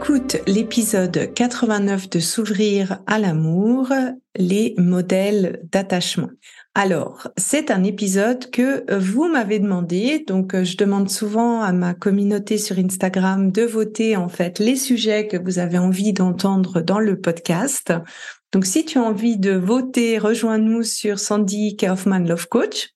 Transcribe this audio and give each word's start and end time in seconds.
Écoute 0.00 0.38
l'épisode 0.46 1.34
89 1.34 2.08
de 2.08 2.20
S'ouvrir 2.20 3.00
à 3.06 3.18
l'amour, 3.18 3.92
les 4.34 4.74
modèles 4.78 5.60
d'attachement. 5.70 6.30
Alors, 6.74 7.28
c'est 7.36 7.70
un 7.70 7.84
épisode 7.84 8.50
que 8.50 8.90
vous 8.96 9.28
m'avez 9.28 9.58
demandé, 9.58 10.24
donc 10.26 10.56
je 10.62 10.78
demande 10.78 11.10
souvent 11.10 11.60
à 11.60 11.72
ma 11.72 11.92
communauté 11.92 12.56
sur 12.56 12.78
Instagram 12.78 13.52
de 13.52 13.60
voter 13.60 14.16
en 14.16 14.30
fait 14.30 14.58
les 14.58 14.76
sujets 14.76 15.26
que 15.26 15.36
vous 15.36 15.58
avez 15.58 15.76
envie 15.76 16.14
d'entendre 16.14 16.80
dans 16.80 16.98
le 16.98 17.20
podcast. 17.20 17.92
Donc, 18.52 18.64
si 18.64 18.86
tu 18.86 18.98
as 18.98 19.02
envie 19.02 19.36
de 19.36 19.52
voter, 19.52 20.18
rejoins-nous 20.18 20.82
sur 20.82 21.18
Sandy 21.18 21.76
Kaufman 21.76 22.20
Love 22.20 22.48
Coach. 22.48 22.88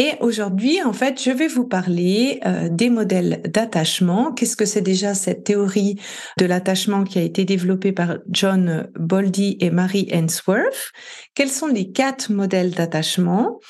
Et 0.00 0.14
aujourd'hui, 0.20 0.82
en 0.82 0.94
fait, 0.94 1.22
je 1.22 1.30
vais 1.30 1.46
vous 1.46 1.66
parler 1.66 2.40
euh, 2.46 2.70
des 2.70 2.88
modèles 2.88 3.42
d'attachement. 3.44 4.32
Qu'est-ce 4.32 4.56
que 4.56 4.64
c'est 4.64 4.80
déjà 4.80 5.12
cette 5.12 5.44
théorie 5.44 6.00
de 6.38 6.46
l'attachement 6.46 7.04
qui 7.04 7.18
a 7.18 7.22
été 7.22 7.44
développée 7.44 7.92
par 7.92 8.16
John 8.30 8.90
Boldy 8.98 9.58
et 9.60 9.68
Mary 9.68 10.08
Ainsworth 10.10 10.92
Quels 11.34 11.50
sont 11.50 11.66
les 11.66 11.92
quatre 11.92 12.32
modèles 12.32 12.70
d'attachement? 12.70 13.60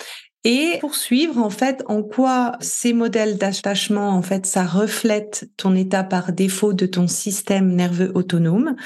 Et 0.45 0.79
poursuivre 0.81 1.39
en 1.39 1.51
fait 1.51 1.83
en 1.87 2.03
quoi 2.03 2.53
ces 2.61 2.93
modèles 2.93 3.37
d'attachement 3.37 4.11
en 4.11 4.23
fait 4.23 4.47
ça 4.47 4.65
reflète 4.65 5.51
ton 5.57 5.75
état 5.75 6.03
par 6.03 6.33
défaut 6.33 6.73
de 6.73 6.87
ton 6.87 7.07
système 7.07 7.75
nerveux 7.75 8.11
autonome? 8.15 8.77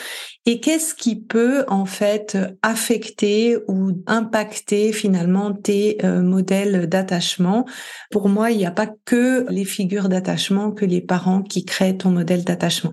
Et 0.46 0.60
qu'est-ce 0.60 0.94
qui 0.94 1.20
peut 1.20 1.64
en 1.68 1.86
fait 1.86 2.36
affecter 2.62 3.56
ou 3.68 3.92
impacter 4.06 4.92
finalement 4.92 5.52
tes 5.52 6.04
euh, 6.04 6.22
modèles 6.22 6.88
d'attachement? 6.88 7.64
Pour 8.10 8.28
moi 8.28 8.50
il 8.50 8.58
n'y 8.58 8.66
a 8.66 8.72
pas 8.72 8.88
que 9.04 9.46
les 9.48 9.64
figures 9.64 10.08
d'attachement 10.08 10.72
que 10.72 10.84
les 10.84 11.00
parents 11.00 11.42
qui 11.42 11.64
créent 11.64 11.96
ton 11.96 12.10
modèle 12.10 12.44
d'attachement 12.44 12.92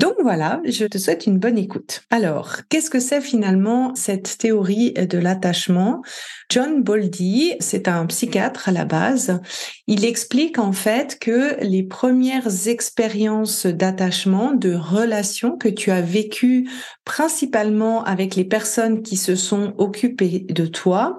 donc 0.00 0.14
voilà, 0.22 0.62
je 0.64 0.86
te 0.86 0.96
souhaite 0.96 1.26
une 1.26 1.38
bonne 1.38 1.58
écoute. 1.58 2.04
Alors, 2.08 2.56
qu'est-ce 2.70 2.88
que 2.88 3.00
c'est 3.00 3.20
finalement 3.20 3.94
cette 3.94 4.38
théorie 4.38 4.94
de 4.94 5.18
l'attachement? 5.18 6.00
John 6.48 6.82
Boldy, 6.82 7.56
c'est 7.60 7.86
un 7.86 8.06
psychiatre 8.06 8.70
à 8.70 8.72
la 8.72 8.86
base, 8.86 9.40
il 9.86 10.06
explique 10.06 10.58
en 10.58 10.72
fait 10.72 11.18
que 11.20 11.62
les 11.62 11.82
premières 11.82 12.66
expériences 12.66 13.66
d'attachement, 13.66 14.52
de 14.52 14.74
relation 14.74 15.58
que 15.58 15.68
tu 15.68 15.90
as 15.90 16.00
vécues 16.00 16.66
principalement 17.10 18.04
avec 18.04 18.36
les 18.36 18.44
personnes 18.44 19.02
qui 19.02 19.16
se 19.16 19.34
sont 19.34 19.74
occupées 19.78 20.46
de 20.48 20.64
toi, 20.66 21.18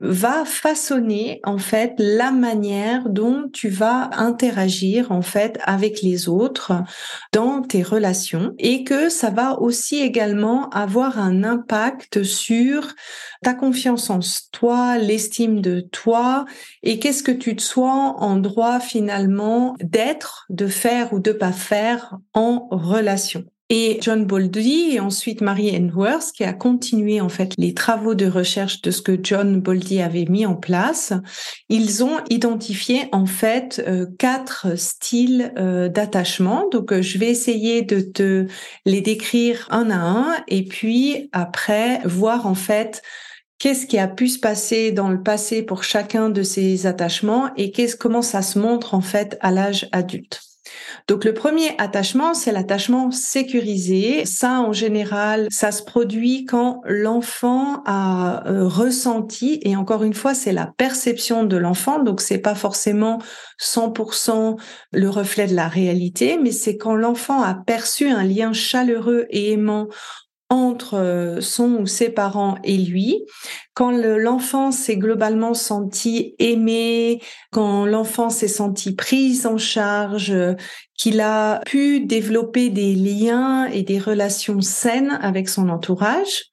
va 0.00 0.44
façonner 0.44 1.40
en 1.42 1.58
fait 1.58 1.94
la 1.98 2.30
manière 2.30 3.08
dont 3.08 3.48
tu 3.52 3.68
vas 3.68 4.10
interagir 4.12 5.10
en 5.10 5.20
fait 5.20 5.58
avec 5.64 6.00
les 6.00 6.28
autres 6.28 6.74
dans 7.32 7.60
tes 7.60 7.82
relations 7.82 8.54
et 8.60 8.84
que 8.84 9.08
ça 9.08 9.30
va 9.30 9.60
aussi 9.60 9.98
également 9.98 10.68
avoir 10.70 11.18
un 11.18 11.42
impact 11.42 12.22
sur 12.22 12.94
ta 13.42 13.52
confiance 13.52 14.10
en 14.10 14.20
toi, 14.52 14.96
l'estime 14.96 15.60
de 15.60 15.80
toi 15.80 16.44
et 16.84 17.00
qu'est-ce 17.00 17.24
que 17.24 17.32
tu 17.32 17.56
te 17.56 17.62
sois 17.62 18.14
en 18.18 18.36
droit 18.36 18.78
finalement 18.78 19.74
d'être, 19.80 20.46
de 20.50 20.68
faire 20.68 21.12
ou 21.12 21.18
de 21.18 21.32
pas 21.32 21.50
faire 21.50 22.16
en 22.32 22.68
relation. 22.70 23.44
Et 23.74 23.96
John 24.02 24.26
Boldy 24.26 24.90
et 24.92 25.00
ensuite 25.00 25.40
Mary 25.40 25.74
Enworth 25.74 26.32
qui 26.34 26.44
a 26.44 26.52
continué 26.52 27.22
en 27.22 27.30
fait 27.30 27.54
les 27.56 27.72
travaux 27.72 28.14
de 28.14 28.26
recherche 28.26 28.82
de 28.82 28.90
ce 28.90 29.00
que 29.00 29.18
John 29.22 29.62
Boldy 29.62 30.02
avait 30.02 30.26
mis 30.26 30.44
en 30.44 30.56
place, 30.56 31.14
ils 31.70 32.04
ont 32.04 32.18
identifié 32.28 33.08
en 33.12 33.24
fait 33.24 33.82
euh, 33.88 34.04
quatre 34.18 34.76
styles 34.76 35.54
euh, 35.56 35.88
d'attachement. 35.88 36.68
Donc 36.70 36.92
euh, 36.92 37.00
je 37.00 37.16
vais 37.16 37.30
essayer 37.30 37.80
de 37.80 38.02
te 38.02 38.46
les 38.84 39.00
décrire 39.00 39.66
un 39.70 39.88
à 39.88 39.96
un 39.96 40.36
et 40.48 40.66
puis 40.66 41.30
après 41.32 42.00
voir 42.04 42.46
en 42.46 42.54
fait 42.54 43.00
qu'est-ce 43.58 43.86
qui 43.86 43.96
a 43.98 44.06
pu 44.06 44.28
se 44.28 44.38
passer 44.38 44.92
dans 44.92 45.08
le 45.08 45.22
passé 45.22 45.62
pour 45.62 45.82
chacun 45.82 46.28
de 46.28 46.42
ces 46.42 46.84
attachements 46.84 47.48
et 47.56 47.70
qu'est-ce, 47.70 47.96
comment 47.96 48.20
ça 48.20 48.42
se 48.42 48.58
montre 48.58 48.92
en 48.92 49.00
fait 49.00 49.38
à 49.40 49.50
l'âge 49.50 49.88
adulte. 49.92 50.51
Donc 51.08 51.24
le 51.24 51.34
premier 51.34 51.74
attachement, 51.78 52.34
c'est 52.34 52.52
l'attachement 52.52 53.10
sécurisé. 53.10 54.24
Ça, 54.24 54.60
en 54.60 54.72
général, 54.72 55.48
ça 55.50 55.72
se 55.72 55.82
produit 55.82 56.44
quand 56.44 56.80
l'enfant 56.84 57.82
a 57.86 58.48
euh, 58.48 58.66
ressenti, 58.66 59.60
et 59.62 59.76
encore 59.76 60.04
une 60.04 60.14
fois, 60.14 60.34
c'est 60.34 60.52
la 60.52 60.66
perception 60.66 61.44
de 61.44 61.56
l'enfant, 61.56 62.02
donc 62.02 62.20
c'est 62.20 62.38
pas 62.38 62.54
forcément 62.54 63.18
100% 63.60 64.58
le 64.92 65.08
reflet 65.08 65.46
de 65.46 65.54
la 65.54 65.68
réalité, 65.68 66.38
mais 66.42 66.52
c'est 66.52 66.76
quand 66.76 66.94
l'enfant 66.94 67.42
a 67.42 67.54
perçu 67.54 68.08
un 68.08 68.24
lien 68.24 68.52
chaleureux 68.52 69.26
et 69.30 69.52
aimant 69.52 69.88
entre 70.52 70.98
euh, 70.98 71.40
son 71.40 71.76
ou 71.76 71.86
ses 71.86 72.10
parents 72.10 72.58
et 72.62 72.76
lui, 72.76 73.24
quand 73.74 73.90
l'enfant 73.90 74.70
s'est 74.70 74.96
globalement 74.96 75.54
senti 75.54 76.34
aimé, 76.38 77.20
quand 77.50 77.86
l'enfant 77.86 78.28
s'est 78.28 78.48
senti 78.48 78.94
prise 78.94 79.46
en 79.46 79.56
charge, 79.56 80.34
qu'il 81.02 81.20
a 81.20 81.60
pu 81.66 82.00
développer 82.00 82.70
des 82.70 82.94
liens 82.94 83.64
et 83.64 83.82
des 83.82 83.98
relations 83.98 84.60
saines 84.60 85.18
avec 85.22 85.48
son 85.48 85.68
entourage, 85.68 86.44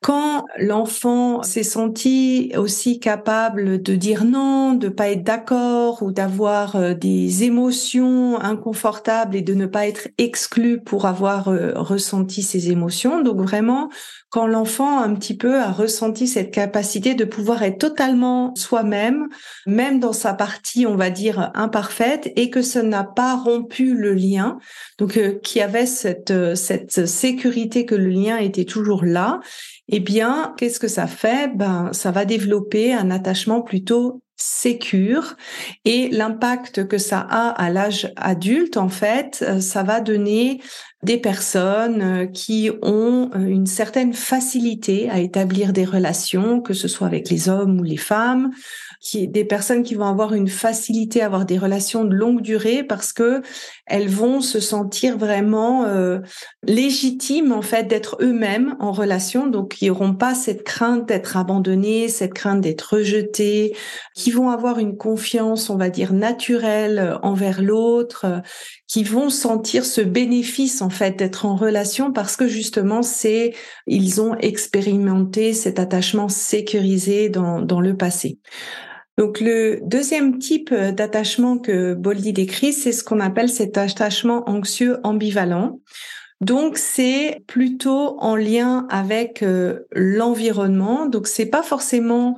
quand 0.00 0.44
l'enfant 0.58 1.42
s'est 1.42 1.64
senti 1.64 2.52
aussi 2.56 3.00
capable 3.00 3.82
de 3.82 3.96
dire 3.96 4.24
non, 4.24 4.74
de 4.74 4.88
pas 4.88 5.08
être 5.08 5.24
d'accord 5.24 6.02
ou 6.02 6.12
d'avoir 6.12 6.76
euh, 6.76 6.94
des 6.94 7.42
émotions 7.42 8.38
inconfortables 8.40 9.34
et 9.34 9.42
de 9.42 9.54
ne 9.54 9.66
pas 9.66 9.88
être 9.88 10.08
exclu 10.18 10.80
pour 10.80 11.06
avoir 11.06 11.48
euh, 11.48 11.72
ressenti 11.74 12.42
ces 12.42 12.70
émotions. 12.70 13.22
Donc 13.22 13.40
vraiment, 13.40 13.88
quand 14.30 14.46
l'enfant 14.46 15.00
un 15.00 15.14
petit 15.14 15.36
peu 15.36 15.56
a 15.56 15.72
ressenti 15.72 16.28
cette 16.28 16.52
capacité 16.52 16.65
de 16.66 17.24
pouvoir 17.24 17.62
être 17.62 17.78
totalement 17.78 18.54
soi-même, 18.54 19.28
même 19.66 20.00
dans 20.00 20.12
sa 20.12 20.34
partie, 20.34 20.86
on 20.86 20.96
va 20.96 21.10
dire, 21.10 21.50
imparfaite, 21.54 22.32
et 22.36 22.50
que 22.50 22.62
ça 22.62 22.82
n'a 22.82 23.04
pas 23.04 23.36
rompu 23.36 23.94
le 23.94 24.12
lien, 24.14 24.58
donc 24.98 25.16
euh, 25.16 25.38
qui 25.42 25.60
avait 25.60 25.86
cette, 25.86 26.30
euh, 26.30 26.54
cette 26.54 27.06
sécurité 27.06 27.86
que 27.86 27.94
le 27.94 28.08
lien 28.08 28.36
était 28.36 28.64
toujours 28.64 29.04
là, 29.04 29.40
eh 29.88 30.00
bien, 30.00 30.54
qu'est-ce 30.56 30.80
que 30.80 30.88
ça 30.88 31.06
fait? 31.06 31.50
Ben, 31.54 31.90
ça 31.92 32.10
va 32.10 32.24
développer 32.24 32.92
un 32.92 33.10
attachement 33.10 33.62
plutôt 33.62 34.22
sécure. 34.36 35.34
Et 35.84 36.08
l'impact 36.10 36.86
que 36.86 36.98
ça 36.98 37.20
a 37.20 37.48
à 37.48 37.70
l'âge 37.70 38.12
adulte 38.16 38.76
en 38.76 38.88
fait 38.88 39.42
euh, 39.46 39.60
ça 39.60 39.82
va 39.82 40.00
donner 40.00 40.60
des 41.06 41.18
personnes 41.18 42.02
euh, 42.02 42.26
qui 42.26 42.68
ont 42.82 43.30
euh, 43.34 43.38
une 43.38 43.66
certaine 43.66 44.12
facilité 44.12 45.08
à 45.08 45.20
établir 45.20 45.72
des 45.72 45.84
relations 45.84 46.60
que 46.60 46.74
ce 46.74 46.88
soit 46.88 47.06
avec 47.06 47.30
les 47.30 47.48
hommes 47.48 47.78
ou 47.78 47.84
les 47.84 47.96
femmes 47.96 48.50
qui 49.00 49.28
des 49.28 49.44
personnes 49.44 49.84
qui 49.84 49.94
vont 49.94 50.06
avoir 50.06 50.34
une 50.34 50.48
facilité 50.48 51.22
à 51.22 51.26
avoir 51.26 51.46
des 51.46 51.58
relations 51.58 52.04
de 52.04 52.12
longue 52.12 52.42
durée 52.42 52.82
parce 52.82 53.12
que 53.12 53.40
elles 53.86 54.08
vont 54.08 54.40
se 54.40 54.58
sentir 54.58 55.16
vraiment 55.16 55.84
euh, 55.84 56.18
légitimes 56.64 57.52
en 57.52 57.62
fait 57.62 57.84
d'être 57.84 58.16
eux-mêmes 58.20 58.74
en 58.80 58.90
relation. 58.90 59.46
Donc 59.46 59.80
ils 59.80 59.88
n'auront 59.88 60.14
pas 60.14 60.34
cette 60.34 60.64
crainte 60.64 61.06
d'être 61.06 61.36
abandonnés 61.36 62.08
cette 62.08 62.34
crainte 62.34 62.60
d'être 62.62 62.96
rejetés 62.96 63.76
qui 64.16 64.32
vont 64.32 64.50
avoir 64.50 64.80
une 64.80 64.96
confiance 64.96 65.70
on 65.70 65.76
va 65.76 65.88
dire 65.88 66.12
naturelle 66.12 67.16
envers 67.22 67.62
l'autre 67.62 68.42
qui 68.86 69.02
vont 69.02 69.30
sentir 69.30 69.84
ce 69.84 70.00
bénéfice 70.00 70.80
en 70.80 70.90
fait 70.90 71.18
d'être 71.18 71.44
en 71.44 71.56
relation 71.56 72.12
parce 72.12 72.36
que 72.36 72.46
justement 72.46 73.02
c'est 73.02 73.54
ils 73.86 74.20
ont 74.20 74.36
expérimenté 74.36 75.52
cet 75.52 75.78
attachement 75.78 76.28
sécurisé 76.28 77.28
dans, 77.28 77.60
dans 77.60 77.80
le 77.80 77.96
passé. 77.96 78.38
Donc 79.18 79.40
le 79.40 79.80
deuxième 79.82 80.38
type 80.38 80.74
d'attachement 80.74 81.56
que 81.58 81.94
Boldy 81.94 82.34
décrit, 82.34 82.72
c'est 82.72 82.92
ce 82.92 83.02
qu'on 83.02 83.20
appelle 83.20 83.48
cet 83.48 83.78
attachement 83.78 84.48
anxieux 84.48 84.98
ambivalent. 85.04 85.80
Donc 86.42 86.76
c'est 86.76 87.42
plutôt 87.46 88.20
en 88.20 88.36
lien 88.36 88.86
avec 88.90 89.42
euh, 89.42 89.86
l'environnement. 89.92 91.06
Donc 91.06 91.28
c'est 91.28 91.46
pas 91.46 91.62
forcément 91.62 92.36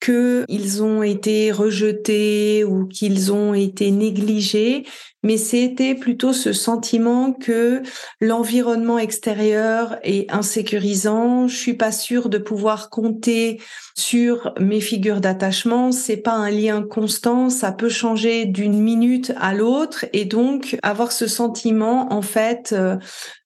qu'ils 0.00 0.82
ont 0.82 1.02
été 1.02 1.52
rejetés 1.52 2.64
ou 2.64 2.86
qu'ils 2.86 3.32
ont 3.32 3.54
été 3.54 3.90
négligés, 3.90 4.84
mais 5.22 5.36
c'était 5.36 5.94
plutôt 5.94 6.32
ce 6.32 6.54
sentiment 6.54 7.32
que 7.32 7.82
l'environnement 8.20 8.98
extérieur 8.98 9.98
est 10.02 10.30
insécurisant. 10.32 11.46
Je 11.46 11.56
suis 11.56 11.74
pas 11.74 11.92
sûre 11.92 12.30
de 12.30 12.38
pouvoir 12.38 12.88
compter 12.88 13.60
sur 13.94 14.54
mes 14.58 14.80
figures 14.80 15.20
d'attachement. 15.20 15.92
C'est 15.92 16.16
pas 16.16 16.32
un 16.32 16.50
lien 16.50 16.82
constant. 16.82 17.50
Ça 17.50 17.70
peut 17.70 17.90
changer 17.90 18.46
d'une 18.46 18.80
minute 18.80 19.32
à 19.36 19.52
l'autre 19.52 20.06
et 20.14 20.24
donc 20.24 20.78
avoir 20.82 21.12
ce 21.12 21.26
sentiment, 21.26 22.12
en 22.12 22.22
fait, 22.22 22.72
euh, 22.72 22.96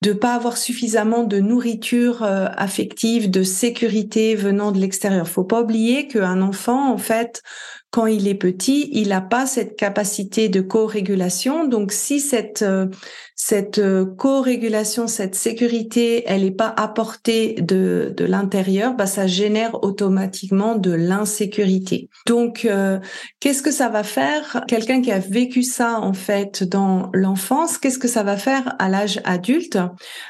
de 0.02 0.12
pas 0.12 0.34
avoir 0.34 0.56
suffisamment 0.56 1.24
de 1.24 1.40
nourriture 1.40 2.22
euh, 2.22 2.46
affective, 2.56 3.30
de 3.30 3.42
sécurité 3.42 4.36
venant 4.36 4.70
de 4.70 4.78
l'extérieur. 4.78 5.26
Faut 5.26 5.44
pas 5.44 5.62
oublier 5.62 6.06
qu'un 6.06 6.40
enfant, 6.48 6.92
en 6.92 6.98
fait, 6.98 7.42
quand 7.94 8.06
il 8.06 8.26
est 8.26 8.34
petit, 8.34 8.90
il 8.92 9.10
n'a 9.10 9.20
pas 9.20 9.46
cette 9.46 9.76
capacité 9.76 10.48
de 10.48 10.60
co-régulation. 10.60 11.68
Donc, 11.68 11.92
si 11.92 12.18
cette 12.18 12.62
euh, 12.62 12.86
cette 13.36 13.78
euh, 13.78 14.04
co-régulation, 14.04 15.06
cette 15.06 15.36
sécurité, 15.36 16.24
elle 16.26 16.42
n'est 16.42 16.50
pas 16.50 16.72
apportée 16.76 17.54
de, 17.60 18.12
de 18.16 18.24
l'intérieur, 18.24 18.94
bah, 18.94 19.06
ça 19.06 19.28
génère 19.28 19.84
automatiquement 19.84 20.74
de 20.74 20.92
l'insécurité. 20.92 22.08
Donc, 22.26 22.64
euh, 22.64 22.98
qu'est-ce 23.38 23.62
que 23.62 23.70
ça 23.70 23.88
va 23.88 24.02
faire? 24.02 24.64
Quelqu'un 24.66 25.00
qui 25.00 25.12
a 25.12 25.20
vécu 25.20 25.62
ça 25.62 26.00
en 26.00 26.14
fait 26.14 26.64
dans 26.64 27.10
l'enfance, 27.12 27.78
qu'est-ce 27.78 27.98
que 28.00 28.08
ça 28.08 28.24
va 28.24 28.36
faire 28.36 28.74
à 28.80 28.88
l'âge 28.88 29.20
adulte? 29.24 29.78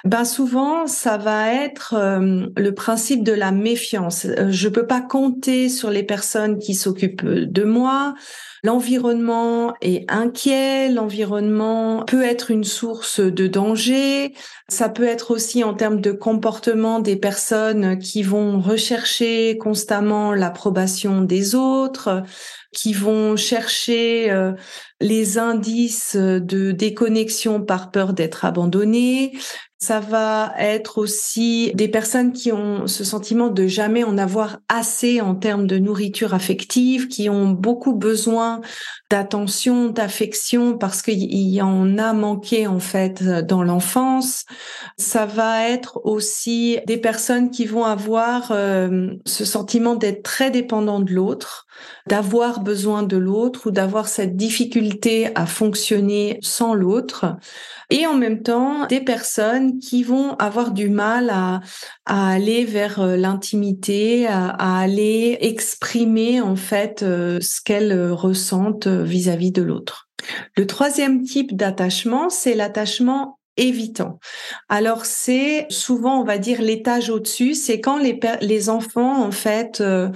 Ben 0.05 0.25
souvent, 0.25 0.87
ça 0.87 1.17
va 1.17 1.53
être 1.53 1.95
le 1.95 2.71
principe 2.73 3.23
de 3.23 3.33
la 3.33 3.53
méfiance. 3.53 4.27
Je 4.49 4.69
peux 4.69 4.87
pas 4.87 5.01
compter 5.01 5.69
sur 5.69 5.91
les 5.91 6.03
personnes 6.03 6.59
qui 6.59 6.75
s'occupent 6.75 7.25
de 7.55 7.65
moi. 7.65 8.15
L'environnement 8.63 9.75
est 9.81 10.11
inquiet, 10.11 10.91
l'environnement 10.91 12.03
peut 12.07 12.23
être 12.23 12.51
une 12.51 12.65
source 12.65 13.21
de 13.21 13.47
danger, 13.47 14.35
ça 14.69 14.89
peut 14.89 15.05
être 15.05 15.31
aussi 15.31 15.63
en 15.65 15.75
termes 15.75 16.01
de 16.01 16.13
comportement 16.13 16.99
des 16.99 17.17
personnes 17.17 17.99
qui 17.99 18.23
vont 18.23 18.61
rechercher 18.61 19.59
constamment 19.59 20.33
l'approbation 20.33 21.21
des 21.21 21.55
autres, 21.55 22.23
qui 22.73 22.93
vont 22.93 23.37
chercher 23.37 24.31
euh, 24.31 24.53
les 25.01 25.39
indices 25.39 26.17
de 26.17 26.73
déconnexion 26.73 27.63
par 27.63 27.91
peur 27.91 28.15
d'être 28.15 28.45
abandonnées, 28.45 29.33
ça 29.85 30.01
va 30.01 30.55
être 30.57 30.97
aussi 30.97 31.71
des 31.75 31.89
personnes 31.89 32.33
qui 32.33 32.53
ont 32.53 32.87
ce 32.87 33.05
sentiment 33.05 33.49
de 33.49 33.67
jamais 33.67 34.03
en 34.03 34.17
avoir 34.17 34.61
assez 34.71 35.21
en 35.21 35.35
termes 35.35 35.67
de 35.67 35.77
nourriture 35.77 36.33
affective, 36.33 37.09
qui 37.09 37.29
ont 37.29 37.51
beaucoup 37.51 37.93
besoin 37.93 38.63
d'attention, 39.15 39.91
d'affection 39.91 40.77
parce 40.77 41.01
qu'il 41.01 41.33
y 41.33 41.63
en 41.63 41.99
a 41.99 42.13
manqué 42.13 42.67
en 42.67 42.81
fait 42.81 43.23
dans 43.23 43.63
l'enfance. 43.63 44.45
Ça 44.99 45.25
va 45.25 45.69
être 45.69 46.01
aussi 46.03 46.81
des 46.89 46.97
personnes 46.97 47.53
qui 47.53 47.65
vont 47.65 47.85
avoir 47.85 48.51
euh, 48.51 49.13
ce 49.25 49.45
sentiment 49.45 49.95
d'être 49.95 50.25
très 50.25 50.51
dépendant 50.51 50.99
de 50.99 51.13
l'autre, 51.13 51.69
d'avoir 52.09 52.59
besoin 52.59 53.05
de 53.05 53.17
l'autre 53.17 53.69
ou 53.69 53.71
d'avoir 53.71 54.09
cette 54.09 54.37
difficulté 54.37 55.29
à 55.37 55.47
fonctionner 55.47 56.41
sans 56.43 56.75
l'autre 56.75 57.37
et 57.91 58.07
en 58.07 58.15
même 58.15 58.43
temps 58.43 58.87
des 58.87 59.01
personnes 59.01 59.79
qui 59.79 60.03
vont 60.03 60.35
avoir 60.37 60.73
du 60.73 60.89
mal 60.89 61.31
à, 61.31 61.61
aller 62.07 62.65
vers 62.65 63.01
euh, 63.01 63.17
l'intimité, 63.17 64.27
à, 64.27 64.49
aller 64.81 65.39
exprimer 65.41 66.41
en 66.41 66.57
fait 66.57 67.03
euh, 67.03 67.39
ce 67.41 67.61
qu'elles 67.61 68.11
ressentent 68.11 68.89
vis-à-vis 69.05 69.53
de 69.53 69.63
l'autre. 69.63 70.09
Le 70.57 70.67
troisième 70.67 71.23
type 71.23 71.55
d'attachement, 71.55 72.31
c'est 72.31 72.55
l'attachement 72.55 73.39
évitant. 73.57 74.19
Alors 74.69 75.05
c'est 75.05 75.67
souvent, 75.71 76.21
on 76.21 76.25
va 76.25 76.39
dire, 76.39 76.61
l'étage 76.61 77.11
au-dessus, 77.11 77.55
c'est 77.55 77.81
quand 77.81 77.99
les, 77.99 78.19
les 78.41 78.69
enfants, 78.69 79.23
en 79.23 79.31
fait, 79.31 79.81
euh, 79.81 80.09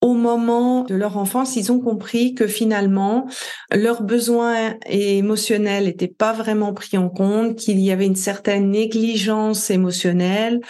au 0.00 0.14
moment 0.14 0.84
de 0.84 0.94
leur 0.94 1.16
enfance, 1.16 1.56
ils 1.56 1.72
ont 1.72 1.80
compris 1.80 2.34
que 2.34 2.46
finalement, 2.46 3.26
leurs 3.72 4.02
besoins 4.02 4.76
émotionnels 4.86 5.84
n'étaient 5.84 6.06
pas 6.06 6.32
vraiment 6.32 6.72
pris 6.72 6.96
en 6.96 7.08
compte, 7.08 7.56
qu'il 7.56 7.80
y 7.80 7.90
avait 7.90 8.06
une 8.06 8.14
certaine 8.14 8.70
négligence 8.70 9.70
émotionnelle, 9.70 10.60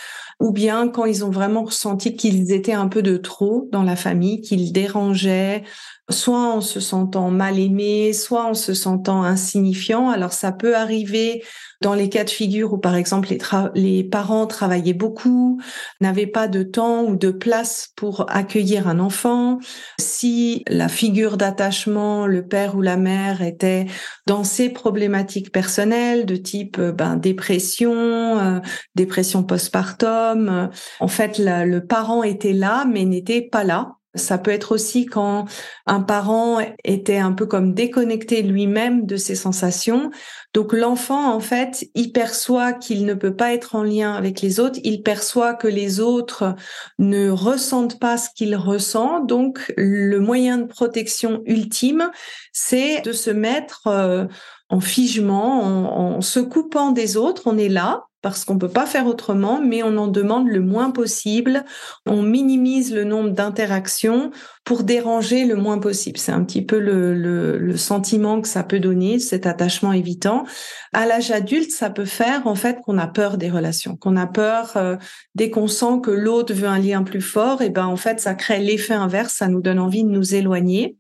ou 0.41 0.51
bien 0.53 0.89
quand 0.89 1.05
ils 1.05 1.27
ont 1.27 1.31
vraiment 1.31 1.65
ressenti 1.65 2.17
qu'ils 2.17 2.53
étaient 2.53 2.73
un 2.73 2.89
peu 2.89 3.03
de 3.03 3.19
trop 3.19 3.69
dans 3.71 3.83
la 3.83 3.97
famille, 3.97 4.41
qu'ils 4.41 4.73
dérangeaient, 4.73 5.63
soit 6.11 6.55
en 6.55 6.61
se 6.61 6.81
sentant 6.81 7.31
mal 7.31 7.59
aimé, 7.59 8.13
soit 8.13 8.45
en 8.45 8.55
se 8.55 8.75
sentant 8.75 9.23
insignifiant. 9.23 10.11
Alors 10.11 10.33
ça 10.33 10.53
peut 10.53 10.77
arriver 10.77 11.43
dans 11.81 11.95
les 11.95 12.09
cas 12.09 12.25
de 12.25 12.31
figure 12.31 12.73
où, 12.73 12.79
par 12.79 12.97
exemple, 12.97 13.29
les, 13.75 14.05
parents 14.05 14.47
travaillaient 14.47 14.95
beaucoup, 14.95 15.61
n'avaient 16.01 16.27
pas 16.27 16.49
de 16.49 16.63
temps 16.63 17.05
ou 17.05 17.17
de 17.17 17.31
place 17.31 17.93
pour 17.95 18.27
accueillir 18.29 18.89
un 18.89 18.99
enfant, 18.99 19.59
si 19.99 20.65
la 20.69 20.89
figure 20.89 21.37
d'attachement, 21.37 22.27
le 22.27 22.47
père 22.47 22.75
ou 22.75 22.83
la 22.83 22.97
mère 22.97 23.43
était 23.43 23.87
dans 24.27 24.45
ses 24.45 24.71
problématiques 24.71 25.53
personnelles 25.53 26.27
de 26.27 26.37
type 26.37 26.79
euh, 26.79 26.93
ben, 26.93 27.17
dépression, 27.17 27.95
euh, 27.95 28.59
dépression 28.95 29.45
postpartum, 29.45 30.49
euh, 30.49 30.67
en 31.01 31.09
fait, 31.09 31.39
le 31.39 31.79
parent 31.81 32.23
était 32.23 32.53
là 32.53 32.85
mais 32.87 33.05
n'était 33.05 33.43
pas 33.43 33.65
là 33.65 33.98
ça 34.19 34.39
peut 34.39 34.51
être 34.51 34.73
aussi 34.73 35.07
quand 35.07 35.47
un 35.87 36.01
parent 36.01 36.61
était 36.85 37.19
un 37.19 37.33
peu 37.33 37.47
comme 37.47 37.75
déconnecté 37.75 38.43
lui-même 38.43 39.07
de 39.07 39.17
ses 39.17 39.35
sensations. 39.35 40.11
Donc 40.55 40.73
l'enfant, 40.73 41.33
en 41.33 41.41
fait, 41.41 41.89
il 41.95 42.13
perçoit 42.13 42.73
qu'il 42.73 43.07
ne 43.07 43.15
peut 43.15 43.35
pas 43.35 43.55
être 43.55 43.75
en 43.75 43.83
lien 43.83 44.15
avec 44.15 44.41
les 44.41 44.61
autres, 44.61 44.79
il 44.83 45.03
perçoit 45.03 45.55
que 45.55 45.69
les 45.69 46.01
autres 46.01 46.55
ne 46.99 47.31
ressentent 47.31 47.99
pas 47.99 48.19
ce 48.19 48.29
qu'il 48.35 48.57
ressent. 48.57 49.21
Donc 49.21 49.73
le 49.77 50.19
moyen 50.19 50.59
de 50.59 50.67
protection 50.67 51.43
ultime, 51.47 52.11
c'est 52.53 53.01
de 53.03 53.13
se 53.13 53.31
mettre 53.31 53.87
euh, 53.87 54.27
en 54.69 54.81
figement, 54.81 55.63
en, 55.63 56.17
en 56.17 56.21
se 56.21 56.41
coupant 56.41 56.91
des 56.91 57.17
autres. 57.17 57.43
On 57.47 57.57
est 57.57 57.69
là, 57.69 58.08
parce 58.23 58.45
qu'on 58.45 58.59
peut 58.59 58.69
pas 58.69 58.87
faire 58.87 59.07
autrement, 59.07 59.61
mais 59.61 59.83
on 59.83 59.97
en 59.97 60.09
demande 60.09 60.49
le 60.49 60.61
moins 60.61 60.91
possible. 60.91 61.65
On 62.07 62.23
minimise 62.23 62.93
le 62.93 63.05
nombre 63.05 63.31
d'interactions 63.31 64.31
pour 64.69 64.83
déranger 64.83 65.47
le 65.47 65.57
moins 65.57 65.79
possible. 65.79 66.19
C'est 66.19 66.31
un 66.31 66.45
petit 66.45 66.61
peu 66.61 66.79
le, 66.79 67.15
le, 67.15 67.77
sentiment 67.79 68.43
que 68.43 68.49
ça 68.49 68.63
peut 68.63 68.81
donner, 68.81 69.19
cet 69.19 69.47
attachement 69.47 69.95
évitant. 69.95 70.45
À 70.93 71.07
l'âge 71.07 71.31
adulte, 71.31 71.71
ça 71.71 71.89
peut 71.89 72.05
faire 72.05 72.47
en 72.47 72.55
fait 72.55 72.77
qu'on 72.85 72.99
a 72.99 73.07
peur 73.07 73.39
des 73.39 73.49
relations, 73.49 73.97
qu'on 73.97 74.15
a 74.19 74.27
peur 74.27 74.77
euh, 74.77 74.97
dès 75.35 75.49
qu'on 75.49 75.69
sent 75.69 76.01
que 76.03 76.11
l'autre 76.11 76.53
veut 76.53 76.69
un 76.69 76.79
lien 76.79 77.03
plus 77.03 77.23
fort, 77.23 77.63
et 77.63 77.71
ben 77.71 77.87
en 77.87 77.97
fait 77.97 78.21
ça 78.21 78.35
crée 78.35 78.59
l'effet 78.59 78.93
inverse, 78.93 79.33
ça 79.33 79.49
nous 79.49 79.63
donne 79.63 79.79
envie 79.79 80.05
de 80.05 80.11
nous 80.11 80.35
éloigner. 80.35 80.99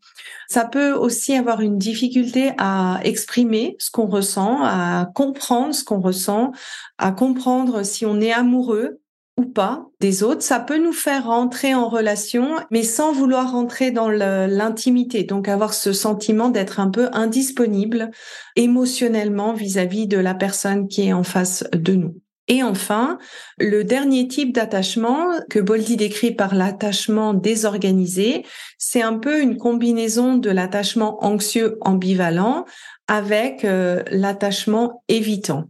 Ça 0.49 0.65
peut 0.65 0.93
aussi 0.93 1.35
avoir 1.35 1.61
une 1.61 1.77
difficulté 1.77 2.53
à 2.57 3.01
exprimer 3.05 3.77
ce 3.81 3.91
qu'on 3.91 4.07
ressent, 4.07 4.61
à 4.63 5.11
comprendre 5.15 5.75
ce 5.75 5.85
qu'on 5.85 6.01
ressent, 6.01 6.53
à 6.97 7.13
comprendre 7.13 7.83
si 7.83 8.07
on 8.07 8.19
est 8.23 8.33
amoureux 8.33 8.99
ou 9.39 9.47
pas 9.47 9.87
des 10.01 10.23
autres. 10.23 10.43
Ça 10.43 10.61
peut 10.61 10.77
nous 10.77 10.93
faire 10.93 11.27
rentrer 11.27 11.75
en 11.75 11.89
relation, 11.89 12.57
mais 12.71 12.83
sans 12.83 13.13
vouloir 13.13 13.53
rentrer 13.53 13.91
dans 13.91 14.11
l'intimité. 14.11 15.23
Donc 15.23 15.49
avoir 15.49 15.73
ce 15.73 15.93
sentiment 15.93 16.51
d'être 16.51 16.81
un 16.81 16.91
peu 16.91 17.09
indisponible 17.13 18.11
émotionnellement 18.57 19.55
vis-à-vis 19.55 20.05
-vis 20.05 20.09
de 20.09 20.19
la 20.19 20.35
personne 20.35 20.89
qui 20.89 21.09
est 21.09 21.13
en 21.13 21.23
face 21.23 21.65
de 21.73 21.95
nous. 21.95 22.17
Et 22.51 22.63
enfin, 22.63 23.19
le 23.59 23.85
dernier 23.85 24.27
type 24.27 24.55
d'attachement 24.55 25.27
que 25.51 25.59
Boldy 25.59 25.97
décrit 25.97 26.33
par 26.35 26.55
l'attachement 26.55 27.35
désorganisé, 27.35 28.45
c'est 28.79 29.03
un 29.03 29.19
peu 29.19 29.43
une 29.43 29.59
combinaison 29.59 30.37
de 30.37 30.51
l'attachement 30.51 31.23
anxieux 31.23 31.77
ambivalent 31.83 32.65
avec 33.09 33.65
euh, 33.65 34.03
l'attachement 34.11 35.03
évitant. 35.09 35.65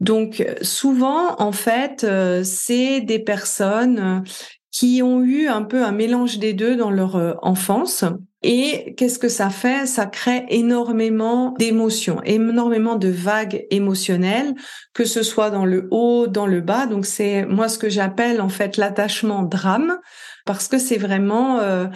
Donc 0.00 0.46
souvent, 0.62 1.34
en 1.40 1.50
fait, 1.50 2.04
euh, 2.04 2.44
c'est 2.44 3.00
des 3.00 3.18
personnes 3.18 4.22
qui 4.74 5.02
ont 5.04 5.22
eu 5.22 5.46
un 5.46 5.62
peu 5.62 5.84
un 5.84 5.92
mélange 5.92 6.40
des 6.40 6.52
deux 6.52 6.74
dans 6.74 6.90
leur 6.90 7.14
euh, 7.14 7.34
enfance 7.42 8.04
Et 8.42 8.94
qu'est-ce 8.96 9.20
que 9.20 9.28
ça 9.28 9.48
fait? 9.48 9.86
Ça 9.86 10.04
crée 10.04 10.44
énormément 10.48 11.54
d'émotions, 11.60 12.20
énormément 12.24 12.96
de 12.96 13.06
vagues 13.06 13.66
émotionnelles, 13.70 14.52
que 14.92 15.04
ce 15.04 15.22
soit 15.22 15.50
dans 15.50 15.64
le 15.64 15.86
haut, 15.92 16.26
dans 16.26 16.48
le 16.48 16.60
bas. 16.60 16.86
Donc 16.86 17.06
c'est 17.06 17.46
moi 17.46 17.68
ce 17.68 17.78
que 17.78 17.88
j'appelle 17.88 18.40
en 18.40 18.48
fait 18.48 18.76
l'attachement 18.76 19.44
drame 19.44 19.96
parce 20.44 20.68
que 20.68 20.78
c'est 20.78 20.98
vraiment, 20.98 21.60
euh, 21.60 21.86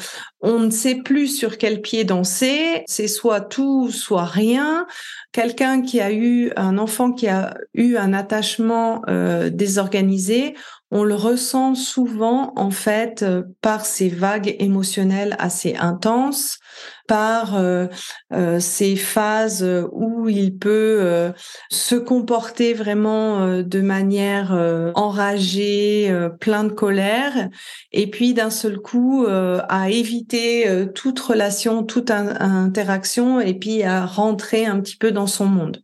on 0.41 0.61
ne 0.61 0.71
sait 0.71 0.95
plus 0.95 1.27
sur 1.27 1.59
quel 1.59 1.83
pied 1.83 2.05
danser, 2.05 2.83
c'est 2.87 3.09
soit 3.09 3.43
tout, 3.43 3.91
soit 3.91 4.25
rien. 4.25 4.87
Quelqu'un 5.33 5.83
qui 5.83 6.01
a 6.01 6.11
eu 6.13 6.51
un 6.57 6.79
enfant 6.79 7.13
qui 7.13 7.29
a 7.29 7.59
eu 7.75 7.97
un 7.97 8.15
attachement 8.15 9.03
euh, 9.09 9.51
désorganisé, 9.51 10.55
on 10.91 11.05
le 11.05 11.15
ressent 11.15 11.75
souvent 11.75 12.53
en 12.57 12.71
fait 12.71 13.23
euh, 13.23 13.43
par 13.61 13.85
ces 13.85 14.09
vagues 14.09 14.57
émotionnelles 14.59 15.37
assez 15.39 15.77
intenses, 15.77 16.59
par 17.07 17.57
euh, 17.57 17.87
euh, 18.33 18.61
ces 18.61 18.97
phases 18.97 19.67
où 19.93 20.29
il 20.29 20.57
peut 20.57 21.33
se 21.71 21.95
comporter 21.95 22.75
vraiment 22.75 23.63
de 23.63 23.81
manière 23.81 24.53
enragée, 24.95 26.15
plein 26.41 26.65
de 26.65 26.73
colère, 26.73 27.49
et 27.93 28.11
puis 28.11 28.35
d'un 28.35 28.51
seul 28.51 28.79
coup 28.79 29.27
à 29.27 29.91
éviter 29.91 30.87
toute 30.95 31.19
relation, 31.21 31.83
toute 31.83 32.11
interaction, 32.11 33.41
et 33.41 33.55
puis 33.55 33.83
à 33.83 34.07
rentrer 34.07 34.67
un 34.67 34.81
petit 34.81 34.97
peu 34.97 35.13
dans 35.13 35.27
son 35.27 35.47
monde. 35.47 35.83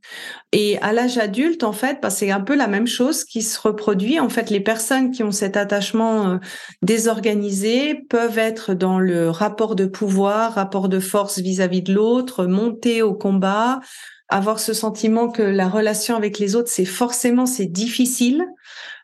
Et 0.57 0.79
à 0.83 0.93
l'âge 0.93 1.19
adulte, 1.19 1.65
en 1.65 1.73
fait, 1.73 1.99
bah, 2.01 2.11
c'est 2.11 2.31
un 2.31 2.41
peu 2.41 2.55
la 2.55 2.69
même 2.69 2.87
chose 2.87 3.25
qui 3.25 3.43
se 3.43 3.61
reproduit. 3.61 4.21
En 4.21 4.29
fait, 4.29 4.51
les 4.51 4.61
personnes 4.61 5.11
qui 5.11 5.25
ont 5.25 5.33
cet 5.33 5.57
attachement 5.57 6.29
euh, 6.29 6.37
désorganisé 6.81 7.97
peuvent 8.09 8.39
être 8.39 8.73
dans 8.73 9.01
le 9.01 9.31
rapport 9.31 9.75
de 9.75 9.85
pouvoir, 9.85 10.55
rapport 10.55 10.84
de 10.89 11.01
force 11.01 11.39
vis-à-vis 11.39 11.83
de 11.83 11.95
l'autre, 11.95 12.47
monter 12.47 13.03
au 13.03 13.15
combat, 13.15 13.81
avoir 14.29 14.59
ce 14.59 14.73
sentiment 14.73 15.29
que 15.29 15.43
la 15.43 15.69
relation 15.69 16.17
avec 16.17 16.39
les 16.39 16.57
autres, 16.57 16.71
c'est 16.71 16.85
forcément, 16.85 17.47
c'est 17.47 17.67
difficile, 17.67 18.45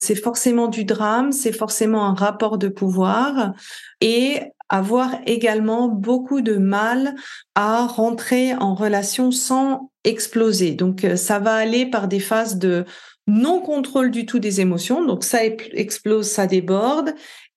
c'est 0.00 0.14
forcément 0.14 0.68
du 0.68 0.84
drame, 0.84 1.32
c'est 1.32 1.52
forcément 1.52 2.06
un 2.06 2.14
rapport 2.14 2.58
de 2.58 2.68
pouvoir 2.68 3.52
et 4.00 4.40
avoir 4.68 5.16
également 5.26 5.88
beaucoup 5.88 6.40
de 6.40 6.56
mal 6.56 7.14
à 7.54 7.86
rentrer 7.86 8.54
en 8.54 8.74
relation 8.74 9.30
sans 9.30 9.90
exploser. 10.04 10.72
Donc 10.72 11.04
euh, 11.04 11.16
ça 11.16 11.38
va 11.38 11.54
aller 11.54 11.86
par 11.86 12.08
des 12.08 12.20
phases 12.20 12.56
de 12.56 12.84
non 13.26 13.60
contrôle 13.60 14.10
du 14.10 14.26
tout 14.26 14.38
des 14.38 14.60
émotions, 14.60 15.04
donc 15.04 15.24
ça 15.24 15.44
explose, 15.44 16.26
ça 16.26 16.46
déborde, 16.46 17.14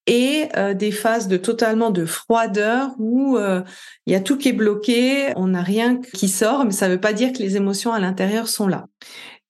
et 0.08 0.50
euh, 0.58 0.74
des 0.74 0.92
phases 0.92 1.28
de 1.28 1.38
totalement 1.38 1.90
de 1.90 2.06
froideur 2.06 2.92
où 2.98 3.38
euh, 3.38 3.62
il 4.06 4.14
y 4.14 4.16
a 4.16 4.20
tout 4.20 4.38
qui 4.38 4.50
est 4.50 4.54
bloqué, 4.54 5.34
on 5.36 5.48
n'a 5.48 5.62
rien 5.62 6.00
qui 6.02 6.28
sort, 6.28 6.66
mais 6.66 6.72
ça 6.72 6.88
ne 6.88 6.94
veut 6.94 7.00
pas 7.00 7.14
dire 7.14 7.32
que 7.32 7.40
les 7.40 7.56
émotions 7.56 7.94
à 7.94 8.00
l'intérieur 8.00 8.48
sont 8.48 8.68
là. 8.68 8.86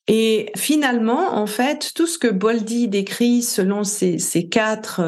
Et 0.08 0.52
finalement, 0.58 1.36
en 1.36 1.48
fait, 1.48 1.92
tout 1.96 2.08
ce 2.08 2.18
que 2.18 2.28
Boldy 2.28 2.90
décrit 2.90 3.42
selon 3.42 3.84
ces, 3.86 4.20
ces 4.20 4.50
quatre 4.50 5.02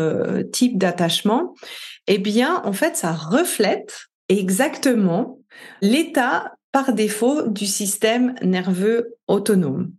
types 0.53 0.77
d'attachement, 0.77 1.53
eh 2.07 2.17
bien, 2.17 2.61
en 2.63 2.71
fait, 2.71 2.95
ça 2.95 3.11
reflète 3.11 4.07
exactement 4.29 5.39
l'état 5.81 6.53
par 6.71 6.93
défaut 6.93 7.47
du 7.47 7.65
système 7.65 8.35
nerveux 8.41 9.15
autonome. 9.27 9.91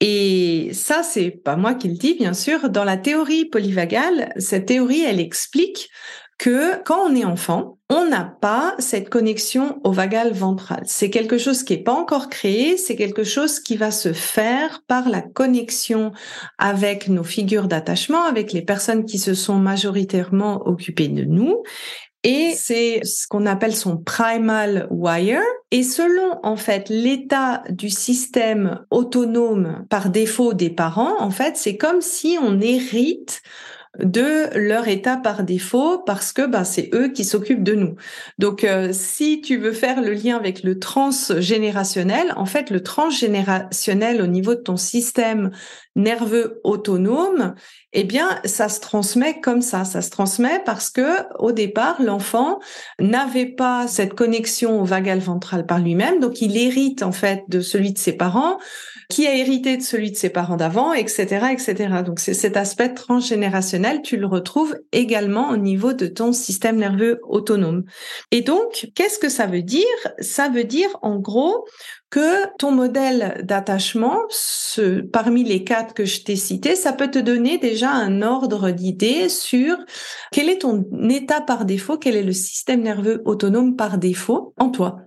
Et 0.00 0.70
ça, 0.72 1.02
c'est 1.02 1.30
pas 1.30 1.56
moi 1.56 1.74
qui 1.74 1.88
le 1.88 1.94
dis, 1.94 2.14
bien 2.14 2.32
sûr. 2.32 2.70
Dans 2.70 2.84
la 2.84 2.96
théorie 2.96 3.44
polyvagale, 3.44 4.32
cette 4.38 4.66
théorie, 4.66 5.02
elle 5.02 5.20
explique 5.20 5.90
que 6.40 6.82
quand 6.84 7.06
on 7.06 7.14
est 7.14 7.26
enfant, 7.26 7.78
on 7.90 8.08
n'a 8.08 8.24
pas 8.24 8.74
cette 8.78 9.10
connexion 9.10 9.78
au 9.84 9.92
vagal 9.92 10.32
ventral. 10.32 10.82
C'est 10.86 11.10
quelque 11.10 11.36
chose 11.36 11.64
qui 11.64 11.76
n'est 11.76 11.82
pas 11.82 11.92
encore 11.92 12.30
créé, 12.30 12.78
c'est 12.78 12.96
quelque 12.96 13.24
chose 13.24 13.60
qui 13.60 13.76
va 13.76 13.90
se 13.90 14.14
faire 14.14 14.80
par 14.86 15.10
la 15.10 15.20
connexion 15.20 16.12
avec 16.56 17.08
nos 17.08 17.24
figures 17.24 17.68
d'attachement, 17.68 18.22
avec 18.24 18.54
les 18.54 18.62
personnes 18.62 19.04
qui 19.04 19.18
se 19.18 19.34
sont 19.34 19.56
majoritairement 19.56 20.66
occupées 20.66 21.08
de 21.08 21.24
nous. 21.24 21.62
Et 22.22 22.52
c'est 22.54 23.00
ce 23.04 23.26
qu'on 23.26 23.46
appelle 23.46 23.74
son 23.74 23.96
primal 23.96 24.86
wire. 24.90 25.40
Et 25.70 25.82
selon, 25.82 26.38
en 26.42 26.56
fait, 26.56 26.88
l'état 26.90 27.62
du 27.70 27.88
système 27.88 28.84
autonome 28.90 29.86
par 29.88 30.10
défaut 30.10 30.52
des 30.52 30.70
parents, 30.70 31.20
en 31.20 31.30
fait, 31.30 31.56
c'est 31.56 31.78
comme 31.78 32.02
si 32.02 32.36
on 32.42 32.60
hérite 32.60 33.40
de 33.98 34.56
leur 34.56 34.86
état 34.86 35.16
par 35.16 35.42
défaut 35.42 35.98
parce 35.98 36.32
que 36.32 36.46
bah, 36.46 36.64
c'est 36.64 36.90
eux 36.94 37.08
qui 37.08 37.24
s'occupent 37.24 37.64
de 37.64 37.74
nous. 37.74 37.96
Donc, 38.38 38.62
euh, 38.62 38.90
si 38.92 39.40
tu 39.40 39.56
veux 39.56 39.72
faire 39.72 40.00
le 40.00 40.12
lien 40.12 40.36
avec 40.36 40.62
le 40.62 40.78
transgénérationnel, 40.78 42.32
en 42.36 42.46
fait, 42.46 42.70
le 42.70 42.82
transgénérationnel 42.82 44.22
au 44.22 44.26
niveau 44.26 44.54
de 44.54 44.60
ton 44.60 44.76
système 44.76 45.50
nerveux 45.96 46.60
autonome, 46.62 47.54
eh 47.92 48.04
bien, 48.04 48.28
ça 48.44 48.68
se 48.68 48.78
transmet 48.78 49.40
comme 49.40 49.60
ça. 49.60 49.84
Ça 49.84 50.02
se 50.02 50.10
transmet 50.10 50.62
parce 50.64 50.90
que 50.90 51.24
au 51.40 51.50
départ, 51.50 52.00
l'enfant 52.00 52.60
n'avait 53.00 53.46
pas 53.46 53.88
cette 53.88 54.14
connexion 54.14 54.80
au 54.80 54.84
vagal 54.84 55.18
ventral 55.18 55.66
par 55.66 55.80
lui-même, 55.80 56.20
donc 56.20 56.40
il 56.40 56.56
hérite 56.56 57.02
en 57.02 57.12
fait 57.12 57.42
de 57.48 57.60
celui 57.60 57.92
de 57.92 57.98
ses 57.98 58.12
parents 58.12 58.58
qui 59.10 59.26
a 59.26 59.36
hérité 59.36 59.76
de 59.76 59.82
celui 59.82 60.10
de 60.10 60.16
ses 60.16 60.30
parents 60.30 60.56
d'avant, 60.56 60.94
etc., 60.94 61.48
etc. 61.52 62.02
Donc 62.04 62.20
c'est 62.20 62.32
cet 62.32 62.56
aspect 62.56 62.94
transgénérationnel, 62.94 64.00
tu 64.02 64.16
le 64.16 64.26
retrouves 64.26 64.76
également 64.92 65.50
au 65.50 65.56
niveau 65.56 65.92
de 65.92 66.06
ton 66.06 66.32
système 66.32 66.76
nerveux 66.76 67.20
autonome. 67.24 67.84
Et 68.30 68.40
donc, 68.40 68.88
qu'est-ce 68.94 69.18
que 69.18 69.28
ça 69.28 69.46
veut 69.46 69.62
dire? 69.62 69.84
Ça 70.20 70.48
veut 70.48 70.64
dire 70.64 70.88
en 71.02 71.18
gros 71.18 71.66
que 72.10 72.46
ton 72.58 72.72
modèle 72.72 73.40
d'attachement, 73.44 74.18
parmi 75.12 75.44
les 75.44 75.62
quatre 75.64 75.94
que 75.94 76.04
je 76.04 76.22
t'ai 76.22 76.36
cités, 76.36 76.74
ça 76.74 76.92
peut 76.92 77.10
te 77.10 77.18
donner 77.18 77.58
déjà 77.58 77.90
un 77.90 78.22
ordre 78.22 78.70
d'idée 78.70 79.28
sur 79.28 79.76
quel 80.32 80.48
est 80.48 80.62
ton 80.62 80.84
état 81.08 81.40
par 81.40 81.64
défaut, 81.64 81.98
quel 81.98 82.16
est 82.16 82.22
le 82.22 82.32
système 82.32 82.82
nerveux 82.82 83.22
autonome 83.24 83.76
par 83.76 83.98
défaut 83.98 84.54
en 84.56 84.70
toi. 84.70 85.02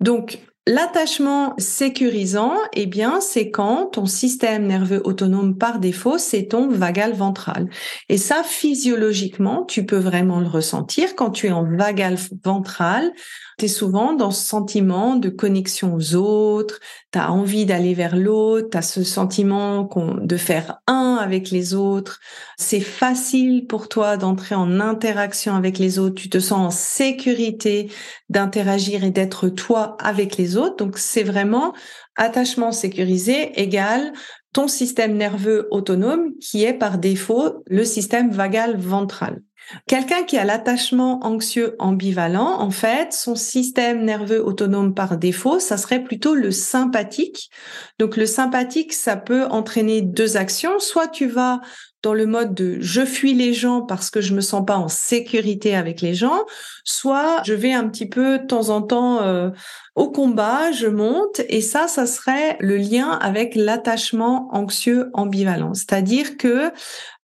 Donc, 0.00 0.38
L'attachement 0.70 1.54
sécurisant, 1.56 2.52
eh 2.74 2.84
bien, 2.84 3.22
c'est 3.22 3.50
quand 3.50 3.86
ton 3.86 4.04
système 4.04 4.66
nerveux 4.66 5.00
autonome 5.02 5.56
par 5.56 5.78
défaut, 5.78 6.18
c'est 6.18 6.48
ton 6.48 6.68
vagal 6.68 7.14
ventral. 7.14 7.70
Et 8.10 8.18
ça, 8.18 8.42
physiologiquement, 8.44 9.64
tu 9.64 9.86
peux 9.86 9.96
vraiment 9.96 10.40
le 10.40 10.46
ressentir 10.46 11.16
quand 11.16 11.30
tu 11.30 11.46
es 11.46 11.52
en 11.52 11.64
vagal 11.64 12.18
ventral 12.44 13.10
tu 13.58 13.64
es 13.64 13.68
souvent 13.68 14.12
dans 14.12 14.30
ce 14.30 14.44
sentiment 14.44 15.16
de 15.16 15.28
connexion 15.28 15.94
aux 15.94 16.14
autres, 16.14 16.78
tu 17.12 17.18
as 17.18 17.32
envie 17.32 17.66
d'aller 17.66 17.92
vers 17.92 18.16
l'autre, 18.16 18.68
tu 18.70 18.78
as 18.78 18.82
ce 18.82 19.02
sentiment 19.02 19.88
de 20.20 20.36
faire 20.36 20.80
un 20.86 21.18
avec 21.20 21.50
les 21.50 21.74
autres. 21.74 22.20
C'est 22.56 22.80
facile 22.80 23.66
pour 23.66 23.88
toi 23.88 24.16
d'entrer 24.16 24.54
en 24.54 24.78
interaction 24.80 25.54
avec 25.56 25.78
les 25.78 25.98
autres, 25.98 26.14
tu 26.14 26.30
te 26.30 26.38
sens 26.38 26.58
en 26.58 26.70
sécurité 26.70 27.90
d'interagir 28.28 29.02
et 29.02 29.10
d'être 29.10 29.48
toi 29.48 29.96
avec 30.00 30.36
les 30.36 30.56
autres. 30.56 30.76
Donc 30.76 30.96
c'est 30.96 31.24
vraiment 31.24 31.74
attachement 32.16 32.72
sécurisé 32.72 33.60
égale 33.60 34.12
ton 34.52 34.68
système 34.68 35.16
nerveux 35.16 35.68
autonome 35.70 36.32
qui 36.40 36.64
est 36.64 36.74
par 36.74 36.98
défaut 36.98 37.62
le 37.66 37.84
système 37.84 38.30
vagal 38.30 38.78
ventral. 38.78 39.42
Quelqu'un 39.86 40.22
qui 40.22 40.38
a 40.38 40.44
l'attachement 40.44 41.20
anxieux 41.24 41.76
ambivalent, 41.78 42.60
en 42.60 42.70
fait, 42.70 43.12
son 43.12 43.34
système 43.34 44.04
nerveux 44.04 44.42
autonome 44.42 44.94
par 44.94 45.18
défaut, 45.18 45.60
ça 45.60 45.76
serait 45.76 46.02
plutôt 46.02 46.34
le 46.34 46.50
sympathique. 46.50 47.50
Donc 47.98 48.16
le 48.16 48.26
sympathique, 48.26 48.92
ça 48.92 49.16
peut 49.16 49.44
entraîner 49.46 50.00
deux 50.00 50.36
actions. 50.36 50.78
Soit 50.78 51.08
tu 51.08 51.26
vas 51.26 51.60
dans 52.02 52.14
le 52.14 52.26
mode 52.26 52.54
de 52.54 52.78
je 52.80 53.04
fuis 53.04 53.34
les 53.34 53.52
gens 53.52 53.82
parce 53.82 54.10
que 54.10 54.20
je 54.20 54.32
me 54.32 54.40
sens 54.40 54.64
pas 54.64 54.76
en 54.76 54.88
sécurité 54.88 55.74
avec 55.74 56.00
les 56.00 56.14
gens, 56.14 56.44
soit 56.84 57.42
je 57.44 57.54
vais 57.54 57.72
un 57.72 57.88
petit 57.88 58.08
peu 58.08 58.38
de 58.38 58.46
temps 58.46 58.68
en 58.68 58.82
temps 58.82 59.22
euh, 59.22 59.50
au 59.98 60.08
combat, 60.10 60.70
je 60.70 60.86
monte 60.86 61.40
et 61.48 61.60
ça, 61.60 61.88
ça 61.88 62.06
serait 62.06 62.56
le 62.60 62.76
lien 62.76 63.10
avec 63.20 63.56
l'attachement 63.56 64.48
anxieux 64.52 65.10
ambivalent. 65.12 65.74
C'est-à-dire 65.74 66.36
que 66.36 66.70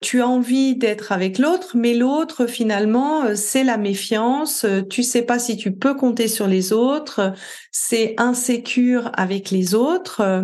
tu 0.00 0.20
as 0.20 0.28
envie 0.28 0.76
d'être 0.76 1.12
avec 1.12 1.38
l'autre, 1.38 1.76
mais 1.76 1.94
l'autre 1.94 2.46
finalement 2.46 3.24
euh, 3.24 3.34
c'est 3.36 3.62
la 3.62 3.78
méfiance. 3.78 4.64
Euh, 4.64 4.82
tu 4.82 5.02
sais 5.04 5.22
pas 5.22 5.38
si 5.38 5.56
tu 5.56 5.72
peux 5.72 5.94
compter 5.94 6.26
sur 6.28 6.46
les 6.46 6.72
autres. 6.72 7.32
c'est 7.70 8.14
insécure 8.18 9.10
avec 9.14 9.50
les 9.50 9.74
autres 9.74 10.20
euh, 10.20 10.42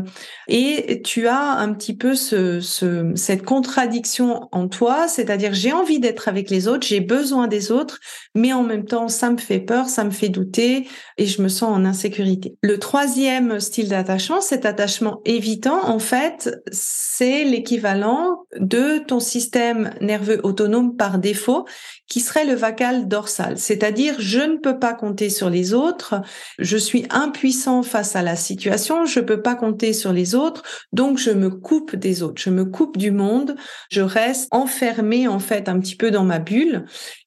et 0.49 1.03
tu 1.03 1.27
as 1.27 1.59
un 1.59 1.75
petit 1.75 1.97
peu 1.97 2.15
ce, 2.15 2.61
ce 2.61 3.13
cette 3.17 3.45
contradiction 3.45 4.49
en 4.53 4.69
toi, 4.69 5.09
c'est-à-dire 5.09 5.53
j'ai 5.53 5.73
envie 5.73 5.99
d'être 5.99 6.29
avec 6.29 6.49
les 6.49 6.69
autres, 6.69 6.87
j'ai 6.87 7.01
besoin 7.01 7.49
des 7.49 7.71
autres, 7.73 7.99
mais 8.35 8.53
en 8.53 8.63
même 8.63 8.87
temps 8.87 9.09
ça 9.09 9.31
me 9.31 9.37
fait 9.37 9.61
peur, 9.61 9.89
ça 9.89 10.05
me 10.05 10.11
fait 10.11 10.29
douter 10.29 10.87
et 11.19 11.27
je 11.27 11.43
me 11.43 11.49
sens 11.49 11.71
en 11.77 11.85
insécurité. 11.85 12.20
Le 12.63 12.79
troisième 12.79 13.61
style 13.61 13.89
d'attachement, 13.89 14.41
cet 14.41 14.67
attachement 14.67 15.21
évitant, 15.25 15.89
en 15.89 15.99
fait, 15.99 16.51
c'est 16.71 17.45
l'équivalent 17.45 18.45
de 18.59 18.99
ton 18.99 19.21
système 19.21 19.91
nerveux 20.01 20.41
autonome 20.43 20.97
par 20.97 21.19
défaut 21.19 21.67
qui 22.11 22.21
serait 22.21 22.45
le 22.45 22.55
vagal 22.55 23.07
dorsal, 23.07 23.57
c'est-à-dire 23.57 24.17
je 24.19 24.41
ne 24.41 24.57
peux 24.57 24.81
pas 24.81 24.95
compter 24.95 25.31
sur 25.31 25.49
les 25.49 25.75
autres, 25.75 26.21
je 26.59 26.77
suis 26.77 27.07
impuissant 27.09 27.85
face 27.85 28.17
à 28.17 28.23
la 28.23 28.35
situation, 28.35 29.05
je 29.05 29.21
peux 29.21 29.41
pas 29.43 29.55
compter 29.55 29.93
sur 29.93 30.13
les 30.13 30.35
autres, 30.35 30.65
donc 30.93 31.19
je 31.19 31.31
me 31.31 31.51
coupe 31.51 31.95
des 31.95 32.25
autres, 32.25 32.43
je 32.43 32.51
me 32.51 32.65
coupe 32.65 32.99
du 32.99 33.13
monde, 33.13 33.55
je 33.91 34.03
reste 34.03 34.49
enfermé 34.51 35.29
en 35.29 35.39
fait 35.39 35.69
un 35.69 35.79
petit 35.79 35.95
peu 35.95 36.11
dans 36.11 36.25
ma 36.25 36.41
bulle. 36.41 36.85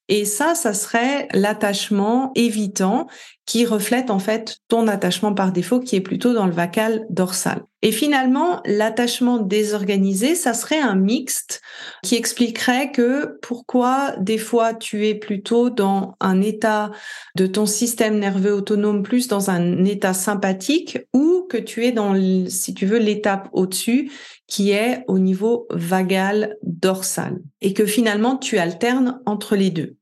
Et 0.08 0.26
ça, 0.26 0.54
ça 0.54 0.74
serait 0.74 1.28
l'attachement 1.32 2.30
évitant 2.34 3.06
qui 3.46 3.66
reflète 3.66 4.10
en 4.10 4.18
fait 4.18 4.58
ton 4.68 4.88
attachement 4.88 5.34
par 5.34 5.52
défaut 5.52 5.80
qui 5.80 5.96
est 5.96 6.00
plutôt 6.00 6.32
dans 6.32 6.46
le 6.46 6.52
vacal 6.52 7.06
dorsal. 7.10 7.62
Et 7.82 7.92
finalement, 7.92 8.62
l'attachement 8.64 9.36
désorganisé, 9.36 10.34
ça 10.34 10.54
serait 10.54 10.80
un 10.80 10.94
mixte 10.94 11.60
qui 12.02 12.16
expliquerait 12.16 12.90
que 12.90 13.38
pourquoi 13.42 14.14
des 14.18 14.38
fois 14.38 14.72
tu 14.72 15.06
es 15.06 15.14
plutôt 15.14 15.68
dans 15.68 16.16
un 16.20 16.40
état 16.40 16.90
de 17.36 17.46
ton 17.46 17.66
système 17.66 18.18
nerveux 18.18 18.54
autonome 18.54 19.02
plus 19.02 19.28
dans 19.28 19.50
un 19.50 19.84
état 19.84 20.14
sympathique 20.14 20.98
ou 21.12 21.46
que 21.50 21.58
tu 21.58 21.84
es 21.84 21.92
dans, 21.92 22.14
si 22.48 22.72
tu 22.72 22.86
veux, 22.86 22.98
l'étape 22.98 23.50
au-dessus 23.52 24.10
qui 24.46 24.70
est 24.70 25.04
au 25.06 25.18
niveau 25.18 25.66
vagal 25.70 26.56
dorsal 26.62 27.38
et 27.60 27.74
que 27.74 27.84
finalement 27.84 28.36
tu 28.38 28.56
alternes 28.56 29.20
entre 29.26 29.56
les 29.56 29.70
deux. 29.70 29.96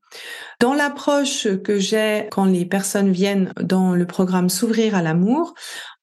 Dans 0.63 0.73
l'approche 0.73 1.49
que 1.61 1.77
j'ai 1.77 2.29
quand 2.31 2.45
les 2.45 2.63
personnes 2.63 3.11
viennent 3.11 3.51
dans 3.59 3.95
le 3.95 4.05
programme 4.05 4.47
S'ouvrir 4.47 4.95
à 4.95 5.01
l'amour, 5.01 5.55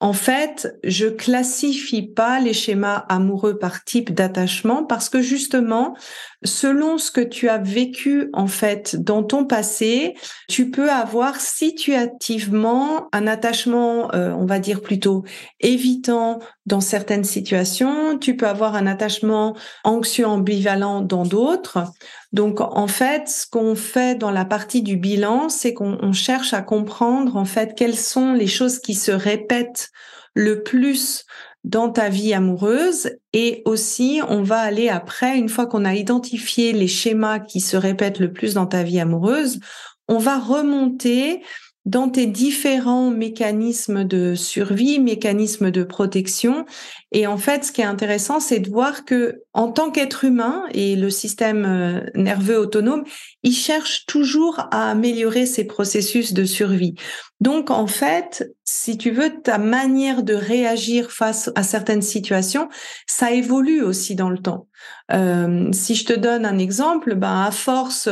en 0.02 0.14
fait, 0.14 0.78
je 0.82 1.06
classifie 1.06 2.02
pas 2.02 2.40
les 2.40 2.54
schémas 2.54 3.04
amoureux 3.10 3.58
par 3.58 3.84
type 3.84 4.14
d'attachement 4.14 4.84
parce 4.84 5.10
que 5.10 5.20
justement, 5.22 5.94
selon 6.42 6.96
ce 6.96 7.10
que 7.10 7.20
tu 7.20 7.50
as 7.50 7.58
vécu 7.58 8.30
en 8.32 8.46
fait 8.46 8.96
dans 8.96 9.22
ton 9.22 9.44
passé, 9.44 10.14
tu 10.48 10.70
peux 10.70 10.90
avoir 10.90 11.36
situativement 11.36 13.08
un 13.12 13.26
attachement, 13.26 14.14
euh, 14.14 14.30
on 14.32 14.46
va 14.46 14.58
dire 14.58 14.80
plutôt 14.80 15.24
évitant 15.60 16.38
dans 16.64 16.80
certaines 16.80 17.24
situations, 17.24 18.16
tu 18.16 18.36
peux 18.36 18.48
avoir 18.48 18.76
un 18.76 18.86
attachement 18.86 19.54
anxieux 19.84 20.26
ambivalent 20.26 21.02
dans 21.02 21.24
d'autres. 21.24 21.84
Donc 22.32 22.60
en 22.60 22.86
fait, 22.86 23.28
ce 23.28 23.44
qu'on 23.46 23.74
fait 23.74 24.16
dans 24.16 24.30
la 24.30 24.44
partie 24.50 24.82
du 24.82 24.98
bilan, 24.98 25.48
c'est 25.48 25.72
qu'on 25.72 26.12
cherche 26.12 26.52
à 26.52 26.60
comprendre 26.60 27.36
en 27.36 27.46
fait 27.46 27.74
quelles 27.74 27.96
sont 27.96 28.34
les 28.34 28.46
choses 28.46 28.78
qui 28.78 28.94
se 28.94 29.12
répètent 29.12 29.88
le 30.34 30.62
plus 30.62 31.24
dans 31.64 31.90
ta 31.90 32.08
vie 32.08 32.34
amoureuse 32.34 33.10
et 33.32 33.62
aussi 33.64 34.20
on 34.28 34.42
va 34.42 34.58
aller 34.58 34.88
après 34.88 35.38
une 35.38 35.48
fois 35.48 35.66
qu'on 35.66 35.84
a 35.84 35.94
identifié 35.94 36.72
les 36.72 36.88
schémas 36.88 37.38
qui 37.38 37.60
se 37.60 37.76
répètent 37.76 38.18
le 38.18 38.32
plus 38.32 38.54
dans 38.54 38.66
ta 38.66 38.82
vie 38.82 39.00
amoureuse, 39.00 39.60
on 40.08 40.18
va 40.18 40.38
remonter 40.38 41.42
dans 41.86 42.08
tes 42.10 42.26
différents 42.26 43.10
mécanismes 43.10 44.04
de 44.04 44.34
survie, 44.34 44.98
mécanismes 44.98 45.70
de 45.70 45.82
protection. 45.82 46.66
Et 47.12 47.26
en 47.26 47.38
fait, 47.38 47.64
ce 47.64 47.72
qui 47.72 47.80
est 47.80 47.84
intéressant, 47.84 48.38
c'est 48.38 48.60
de 48.60 48.70
voir 48.70 49.04
que 49.04 49.42
en 49.52 49.72
tant 49.72 49.90
qu'être 49.90 50.24
humain 50.24 50.64
et 50.72 50.94
le 50.94 51.10
système 51.10 51.64
euh, 51.64 52.00
nerveux 52.14 52.58
autonome, 52.58 53.02
il 53.42 53.52
cherche 53.52 54.06
toujours 54.06 54.60
à 54.70 54.90
améliorer 54.90 55.44
ses 55.44 55.64
processus 55.64 56.32
de 56.32 56.44
survie. 56.44 56.94
Donc, 57.40 57.70
en 57.70 57.86
fait, 57.86 58.52
si 58.64 58.96
tu 58.96 59.10
veux, 59.10 59.40
ta 59.42 59.58
manière 59.58 60.22
de 60.22 60.34
réagir 60.34 61.10
face 61.10 61.50
à 61.56 61.62
certaines 61.64 62.02
situations, 62.02 62.68
ça 63.06 63.32
évolue 63.32 63.82
aussi 63.82 64.14
dans 64.14 64.30
le 64.30 64.38
temps. 64.38 64.68
Euh, 65.12 65.68
si 65.72 65.94
je 65.94 66.04
te 66.04 66.12
donne 66.12 66.46
un 66.46 66.58
exemple, 66.58 67.14
ben 67.14 67.44
à 67.44 67.50
force 67.50 68.08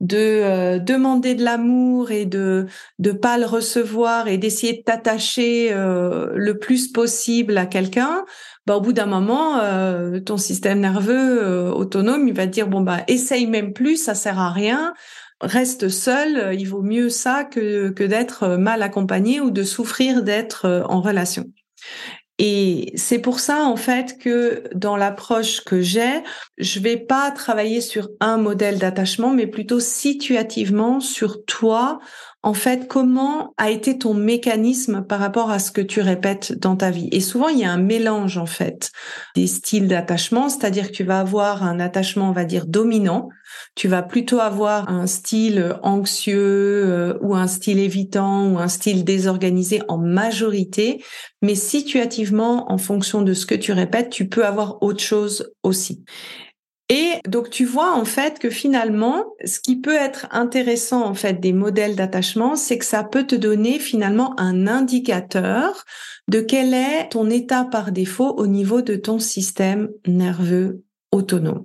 de 0.00 0.16
euh, 0.16 0.78
demander 0.78 1.34
de 1.34 1.42
l'amour 1.42 2.10
et 2.10 2.26
de 2.26 2.66
de 2.98 3.12
pas 3.12 3.38
le 3.38 3.46
recevoir 3.46 4.28
et 4.28 4.38
d'essayer 4.38 4.74
de 4.74 4.82
t'attacher 4.82 5.72
le 5.72 6.58
plus 6.58 6.88
possible 6.88 7.56
à 7.56 7.66
quelqu'un, 7.66 8.24
ben, 8.66 8.74
au 8.74 8.80
bout 8.80 8.92
d'un 8.92 9.06
moment, 9.06 9.60
ton 10.24 10.36
système 10.36 10.80
nerveux 10.80 11.70
autonome, 11.70 12.28
il 12.28 12.34
va 12.34 12.46
te 12.46 12.52
dire 12.52 12.66
bon 12.66 12.80
bah 12.80 13.00
essaye 13.08 13.46
même 13.46 13.72
plus, 13.72 13.96
ça 13.96 14.14
sert 14.14 14.38
à 14.38 14.50
rien 14.50 14.94
reste 15.40 15.88
seul, 15.88 16.54
il 16.58 16.64
vaut 16.64 16.82
mieux 16.82 17.10
ça 17.10 17.44
que, 17.44 17.90
que 17.90 18.04
d'être 18.04 18.56
mal 18.56 18.82
accompagné 18.82 19.40
ou 19.40 19.50
de 19.50 19.62
souffrir 19.62 20.22
d'être 20.22 20.84
en 20.88 21.00
relation. 21.00 21.44
Et 22.38 22.92
c'est 22.96 23.20
pour 23.20 23.38
ça, 23.38 23.64
en 23.64 23.76
fait, 23.76 24.18
que 24.18 24.64
dans 24.74 24.96
l'approche 24.96 25.62
que 25.62 25.80
j'ai, 25.80 26.22
je 26.58 26.80
vais 26.80 26.96
pas 26.96 27.30
travailler 27.30 27.80
sur 27.80 28.08
un 28.18 28.38
modèle 28.38 28.78
d'attachement, 28.78 29.30
mais 29.30 29.46
plutôt 29.46 29.78
situativement 29.78 30.98
sur 30.98 31.44
toi 31.44 32.00
en 32.44 32.52
fait, 32.52 32.88
comment 32.88 33.54
a 33.56 33.70
été 33.70 33.96
ton 33.96 34.12
mécanisme 34.12 35.02
par 35.02 35.18
rapport 35.18 35.50
à 35.50 35.58
ce 35.58 35.72
que 35.72 35.80
tu 35.80 36.02
répètes 36.02 36.52
dans 36.52 36.76
ta 36.76 36.90
vie? 36.90 37.08
Et 37.10 37.20
souvent, 37.20 37.48
il 37.48 37.58
y 37.58 37.64
a 37.64 37.72
un 37.72 37.78
mélange, 37.78 38.36
en 38.36 38.44
fait, 38.44 38.92
des 39.34 39.46
styles 39.46 39.88
d'attachement, 39.88 40.50
c'est-à-dire 40.50 40.88
que 40.88 40.92
tu 40.92 41.04
vas 41.04 41.20
avoir 41.20 41.62
un 41.62 41.80
attachement, 41.80 42.28
on 42.28 42.32
va 42.32 42.44
dire, 42.44 42.66
dominant. 42.66 43.30
Tu 43.74 43.88
vas 43.88 44.02
plutôt 44.02 44.40
avoir 44.40 44.90
un 44.90 45.06
style 45.06 45.74
anxieux 45.82 46.84
euh, 46.86 47.18
ou 47.22 47.34
un 47.34 47.46
style 47.46 47.78
évitant 47.78 48.52
ou 48.52 48.58
un 48.58 48.68
style 48.68 49.04
désorganisé 49.04 49.80
en 49.88 49.96
majorité, 49.96 51.02
mais 51.40 51.54
situativement, 51.54 52.70
en 52.70 52.76
fonction 52.76 53.22
de 53.22 53.32
ce 53.32 53.46
que 53.46 53.54
tu 53.54 53.72
répètes, 53.72 54.10
tu 54.10 54.28
peux 54.28 54.44
avoir 54.44 54.82
autre 54.82 55.02
chose 55.02 55.50
aussi. 55.62 56.04
Et 56.90 57.14
donc 57.26 57.48
tu 57.48 57.64
vois 57.64 57.92
en 57.92 58.04
fait 58.04 58.38
que 58.38 58.50
finalement, 58.50 59.24
ce 59.44 59.58
qui 59.58 59.80
peut 59.80 59.94
être 59.94 60.26
intéressant 60.30 61.02
en 61.04 61.14
fait 61.14 61.40
des 61.40 61.54
modèles 61.54 61.96
d'attachement, 61.96 62.56
c'est 62.56 62.76
que 62.76 62.84
ça 62.84 63.04
peut 63.04 63.26
te 63.26 63.34
donner 63.34 63.78
finalement 63.78 64.38
un 64.38 64.66
indicateur 64.66 65.84
de 66.28 66.40
quel 66.40 66.74
est 66.74 67.08
ton 67.10 67.30
état 67.30 67.64
par 67.64 67.90
défaut 67.90 68.34
au 68.36 68.46
niveau 68.46 68.82
de 68.82 68.96
ton 68.96 69.18
système 69.18 69.88
nerveux 70.06 70.82
autonome. 71.10 71.64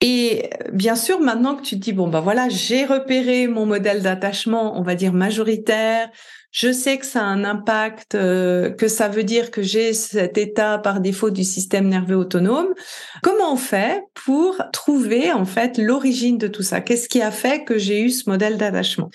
Et 0.00 0.50
bien 0.72 0.96
sûr, 0.96 1.20
maintenant 1.20 1.54
que 1.54 1.62
tu 1.62 1.76
te 1.76 1.80
dis, 1.80 1.92
bon, 1.92 2.08
bah 2.08 2.20
voilà, 2.20 2.48
j'ai 2.50 2.84
repéré 2.84 3.46
mon 3.46 3.64
modèle 3.64 4.02
d'attachement, 4.02 4.78
on 4.78 4.82
va 4.82 4.96
dire 4.96 5.14
majoritaire, 5.14 6.10
je 6.54 6.70
sais 6.70 6.98
que 6.98 7.04
ça 7.04 7.20
a 7.20 7.24
un 7.24 7.42
impact, 7.42 8.14
euh, 8.14 8.70
que 8.70 8.86
ça 8.86 9.08
veut 9.08 9.24
dire 9.24 9.50
que 9.50 9.60
j'ai 9.60 9.92
cet 9.92 10.38
état 10.38 10.78
par 10.78 11.00
défaut 11.00 11.30
du 11.30 11.42
système 11.42 11.88
nerveux 11.88 12.14
autonome. 12.14 12.68
Comment 13.24 13.52
on 13.52 13.56
fait 13.56 14.04
pour 14.14 14.62
trouver 14.72 15.32
en 15.32 15.46
fait 15.46 15.78
l'origine 15.78 16.38
de 16.38 16.46
tout 16.46 16.62
ça? 16.62 16.80
Qu'est-ce 16.80 17.08
qui 17.08 17.20
a 17.20 17.32
fait 17.32 17.64
que 17.64 17.76
j'ai 17.76 18.00
eu 18.02 18.10
ce 18.10 18.30
modèle 18.30 18.56
d'attachement? 18.56 19.10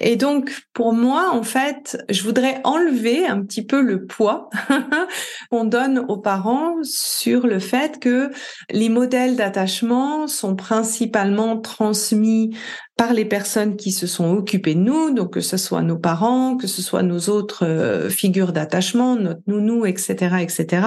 Et 0.00 0.16
donc, 0.16 0.62
pour 0.72 0.92
moi, 0.92 1.30
en 1.32 1.42
fait, 1.42 1.98
je 2.08 2.22
voudrais 2.22 2.60
enlever 2.62 3.26
un 3.26 3.42
petit 3.42 3.64
peu 3.64 3.80
le 3.80 4.06
poids 4.06 4.48
qu'on 5.50 5.64
donne 5.64 5.98
aux 6.08 6.18
parents 6.18 6.76
sur 6.84 7.46
le 7.46 7.58
fait 7.58 7.98
que 7.98 8.30
les 8.70 8.88
modèles 8.88 9.34
d'attachement 9.34 10.28
sont 10.28 10.54
principalement 10.54 11.58
transmis 11.58 12.56
par 12.96 13.12
les 13.12 13.24
personnes 13.24 13.76
qui 13.76 13.92
se 13.92 14.06
sont 14.06 14.30
occupées 14.30 14.74
de 14.74 14.80
nous, 14.80 15.12
donc 15.12 15.32
que 15.34 15.40
ce 15.40 15.56
soit 15.56 15.82
nos 15.82 15.98
parents, 15.98 16.56
que 16.56 16.66
ce 16.66 16.82
soit 16.82 17.02
nos 17.02 17.28
autres 17.28 17.64
euh, 17.64 18.08
figures 18.08 18.52
d'attachement, 18.52 19.16
notre 19.16 19.42
nounou, 19.46 19.86
etc., 19.86 20.36
etc. 20.40 20.86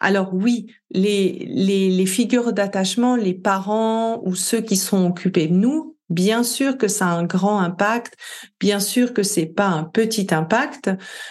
Alors 0.00 0.30
oui, 0.32 0.66
les, 0.90 1.46
les, 1.48 1.90
les 1.90 2.06
figures 2.06 2.52
d'attachement, 2.52 3.16
les 3.16 3.34
parents 3.34 4.20
ou 4.24 4.34
ceux 4.34 4.60
qui 4.60 4.76
sont 4.76 5.06
occupés 5.06 5.46
de 5.48 5.54
nous 5.54 5.93
Bien 6.10 6.42
sûr 6.42 6.76
que 6.76 6.86
ça 6.86 7.06
a 7.06 7.14
un 7.14 7.24
grand 7.24 7.60
impact, 7.60 8.14
bien 8.60 8.78
sûr 8.78 9.14
que 9.14 9.22
c'est 9.22 9.46
pas 9.46 9.68
un 9.68 9.84
petit 9.84 10.26
impact. 10.34 10.90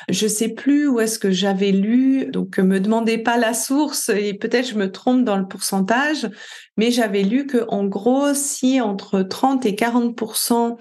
Je 0.09 0.27
sais 0.27 0.49
plus 0.49 0.87
où 0.87 0.99
est-ce 0.99 1.19
que 1.19 1.29
j'avais 1.29 1.71
lu, 1.71 2.25
donc 2.31 2.57
me 2.57 2.79
demandez 2.79 3.19
pas 3.19 3.37
la 3.37 3.53
source 3.53 4.09
et 4.09 4.33
peut-être 4.33 4.67
je 4.67 4.75
me 4.75 4.91
trompe 4.91 5.25
dans 5.25 5.37
le 5.37 5.47
pourcentage, 5.47 6.27
mais 6.75 6.89
j'avais 6.89 7.21
lu 7.21 7.45
que 7.45 7.65
en 7.67 7.85
gros 7.85 8.33
si 8.33 8.81
entre 8.81 9.21
30 9.21 9.63
et 9.67 9.73
40% 9.73 10.77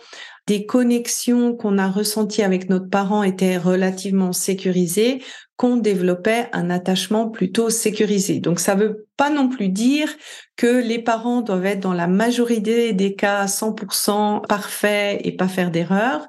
des 0.47 0.67
connexions 0.67 1.55
qu'on 1.55 1.79
a 1.79 1.89
ressenties 1.89 2.43
avec 2.43 2.69
notre 2.69 2.89
parent 2.89 3.23
étaient 3.23 3.59
relativement 3.59 4.33
sécurisées, 4.33 5.23
qu'on 5.57 5.77
développait 5.77 6.49
un 6.53 6.71
attachement 6.71 7.29
plutôt 7.29 7.71
sécurisé. 7.71 8.41
Donc 8.41 8.59
ça 8.59 8.75
veut 8.75 9.07
pas 9.17 9.31
non 9.31 9.49
plus 9.49 9.69
dire 9.69 10.09
que 10.57 10.67
les 10.67 10.99
parents 10.99 11.41
doivent 11.41 11.67
être 11.67 11.81
dans 11.81 11.93
la 11.93 12.07
majorité 12.07 12.93
des 12.93 13.15
cas 13.15 13.47
100% 13.47 14.47
parfaits 14.47 15.21
et 15.25 15.33
pas 15.37 15.49
faire 15.49 15.71
d'erreurs, 15.71 16.27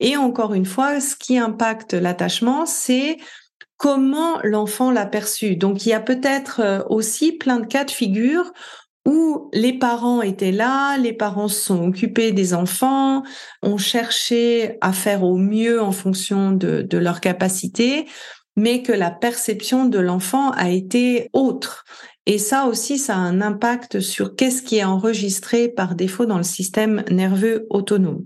Et 0.00 0.16
encore 0.16 0.54
une 0.54 0.66
fois, 0.66 1.00
ce 1.00 1.16
qui 1.16 1.38
impacte 1.38 1.94
l'attachement, 1.94 2.66
c'est 2.66 3.16
comment 3.76 4.38
l'enfant 4.42 4.90
l'a 4.90 5.06
perçu. 5.06 5.56
Donc 5.56 5.86
il 5.86 5.90
y 5.90 5.92
a 5.92 6.00
peut-être 6.00 6.60
euh, 6.60 6.80
aussi 6.88 7.32
plein 7.32 7.60
de 7.60 7.66
cas 7.66 7.84
de 7.84 7.90
figure 7.90 8.52
où 9.06 9.50
les 9.52 9.78
parents 9.78 10.22
étaient 10.22 10.52
là, 10.52 10.96
les 10.96 11.12
parents 11.12 11.48
se 11.48 11.60
sont 11.60 11.88
occupés 11.88 12.32
des 12.32 12.54
enfants, 12.54 13.22
ont 13.62 13.76
cherché 13.76 14.78
à 14.80 14.92
faire 14.92 15.22
au 15.22 15.36
mieux 15.36 15.82
en 15.82 15.92
fonction 15.92 16.52
de, 16.52 16.82
de 16.82 16.98
leur 16.98 17.20
capacité, 17.20 18.06
mais 18.56 18.82
que 18.82 18.92
la 18.92 19.10
perception 19.10 19.84
de 19.84 19.98
l'enfant 19.98 20.50
a 20.52 20.70
été 20.70 21.30
autre. 21.32 21.84
Et 22.26 22.38
ça 22.38 22.66
aussi, 22.66 22.98
ça 22.98 23.14
a 23.14 23.18
un 23.18 23.40
impact 23.40 24.00
sur 24.00 24.34
qu'est-ce 24.34 24.62
qui 24.62 24.78
est 24.78 24.84
enregistré 24.84 25.68
par 25.68 25.94
défaut 25.94 26.26
dans 26.26 26.38
le 26.38 26.42
système 26.42 27.04
nerveux 27.10 27.66
autonome. 27.70 28.22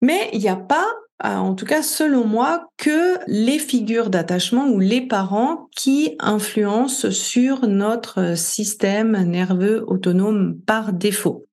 Mais 0.00 0.30
il 0.32 0.40
n'y 0.40 0.48
a 0.48 0.56
pas 0.56 0.86
en 1.22 1.54
tout 1.54 1.64
cas 1.64 1.82
selon 1.82 2.26
moi, 2.26 2.68
que 2.76 3.18
les 3.26 3.58
figures 3.58 4.10
d'attachement 4.10 4.68
ou 4.68 4.78
les 4.78 5.00
parents 5.00 5.68
qui 5.76 6.16
influencent 6.18 7.10
sur 7.10 7.66
notre 7.66 8.36
système 8.36 9.22
nerveux 9.22 9.84
autonome 9.86 10.58
par 10.66 10.92
défaut. 10.92 11.46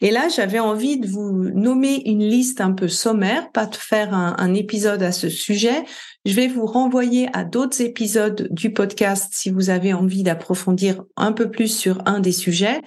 Et 0.00 0.10
là, 0.10 0.28
j'avais 0.28 0.60
envie 0.60 0.98
de 0.98 1.06
vous 1.06 1.50
nommer 1.50 2.00
une 2.06 2.22
liste 2.22 2.62
un 2.62 2.72
peu 2.72 2.88
sommaire, 2.88 3.52
pas 3.52 3.66
de 3.66 3.76
faire 3.76 4.14
un, 4.14 4.34
un 4.38 4.54
épisode 4.54 5.02
à 5.02 5.12
ce 5.12 5.28
sujet. 5.28 5.84
Je 6.28 6.34
vais 6.34 6.46
vous 6.46 6.66
renvoyer 6.66 7.30
à 7.32 7.42
d'autres 7.42 7.80
épisodes 7.80 8.48
du 8.50 8.70
podcast 8.70 9.30
si 9.32 9.48
vous 9.48 9.70
avez 9.70 9.94
envie 9.94 10.22
d'approfondir 10.22 11.02
un 11.16 11.32
peu 11.32 11.50
plus 11.50 11.74
sur 11.74 12.02
un 12.04 12.20
des 12.20 12.32
sujets 12.32 12.82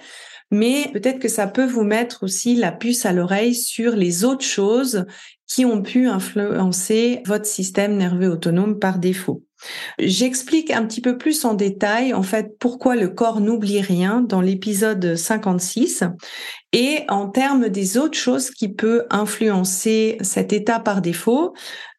mais 0.52 0.88
peut-être 0.92 1.18
que 1.18 1.26
ça 1.26 1.48
peut 1.48 1.66
vous 1.66 1.82
mettre 1.82 2.22
aussi 2.22 2.54
la 2.54 2.70
puce 2.70 3.04
à 3.04 3.12
l'oreille 3.12 3.56
sur 3.56 3.96
les 3.96 4.22
autres 4.22 4.44
choses 4.44 5.06
qui 5.48 5.64
ont 5.64 5.82
pu 5.82 6.06
influencer 6.06 7.20
votre 7.26 7.46
système 7.46 7.96
nerveux 7.96 8.30
autonome 8.30 8.78
par 8.78 9.00
défaut. 9.00 9.42
J'explique 9.98 10.70
un 10.70 10.86
petit 10.86 11.00
peu 11.00 11.18
plus 11.18 11.44
en 11.44 11.54
détail 11.54 12.14
en 12.14 12.22
fait 12.22 12.58
pourquoi 12.58 12.96
le 12.96 13.08
corps 13.08 13.40
n'oublie 13.40 13.80
rien 13.80 14.20
dans 14.20 14.40
l'épisode 14.40 15.16
56 15.16 16.04
et 16.72 17.04
en 17.08 17.28
termes 17.28 17.68
des 17.68 17.98
autres 17.98 18.16
choses 18.16 18.50
qui 18.50 18.68
peuvent 18.68 19.06
influencer 19.10 20.16
cet 20.22 20.52
état 20.52 20.80
par 20.80 21.02
défaut, 21.02 21.52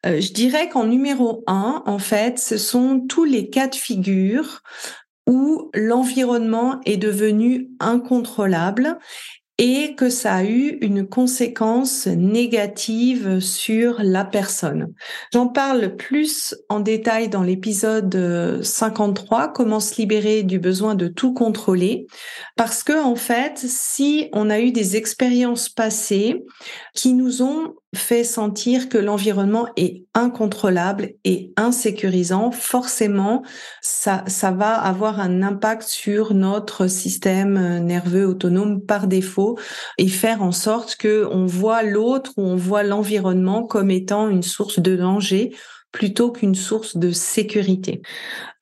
euh, 0.04 0.20
je 0.20 0.32
dirais 0.32 0.68
qu'en 0.68 0.84
numéro 0.84 1.44
un, 1.46 1.82
en 1.86 1.98
fait, 1.98 2.38
ce 2.38 2.56
sont 2.56 3.00
tous 3.08 3.24
les 3.24 3.50
cas 3.50 3.68
de 3.68 3.76
figure 3.76 4.62
où 5.28 5.70
l'environnement 5.74 6.80
est 6.84 6.96
devenu 6.96 7.70
incontrôlable 7.80 8.98
et 9.58 9.94
que 9.94 10.10
ça 10.10 10.34
a 10.34 10.44
eu 10.44 10.78
une 10.80 11.06
conséquence 11.06 12.06
négative 12.08 13.38
sur 13.38 13.96
la 14.02 14.24
personne. 14.24 14.92
J'en 15.32 15.46
parle 15.46 15.94
plus 15.94 16.56
en 16.68 16.80
détail 16.80 17.28
dans 17.28 17.42
l'épisode 17.42 18.60
53, 18.62 19.52
comment 19.52 19.78
se 19.78 19.96
libérer 19.96 20.42
du 20.42 20.58
besoin 20.58 20.96
de 20.96 21.06
tout 21.06 21.34
contrôler, 21.34 22.06
parce 22.56 22.82
que 22.82 23.00
en 23.00 23.14
fait, 23.14 23.58
si 23.58 24.28
on 24.32 24.50
a 24.50 24.60
eu 24.60 24.72
des 24.72 24.96
expériences 24.96 25.68
passées 25.68 26.42
qui 26.94 27.14
nous 27.14 27.42
ont 27.42 27.74
fait 27.94 28.24
sentir 28.24 28.88
que 28.88 28.98
l'environnement 28.98 29.68
est 29.76 30.04
incontrôlable 30.14 31.14
et 31.24 31.52
insécurisant, 31.56 32.50
forcément, 32.50 33.42
ça, 33.80 34.24
ça 34.26 34.50
va 34.50 34.74
avoir 34.74 35.20
un 35.20 35.42
impact 35.42 35.82
sur 35.82 36.34
notre 36.34 36.86
système 36.86 37.78
nerveux 37.78 38.26
autonome 38.26 38.80
par 38.80 39.06
défaut 39.06 39.58
et 39.98 40.08
faire 40.08 40.42
en 40.42 40.52
sorte 40.52 40.96
que 40.96 41.26
on 41.30 41.46
voit 41.46 41.82
l'autre 41.82 42.32
ou 42.36 42.42
on 42.42 42.56
voit 42.56 42.82
l'environnement 42.82 43.64
comme 43.64 43.90
étant 43.90 44.28
une 44.28 44.42
source 44.42 44.78
de 44.78 44.96
danger 44.96 45.54
plutôt 45.94 46.32
qu'une 46.32 46.56
source 46.56 46.96
de 46.96 47.12
sécurité. 47.12 48.02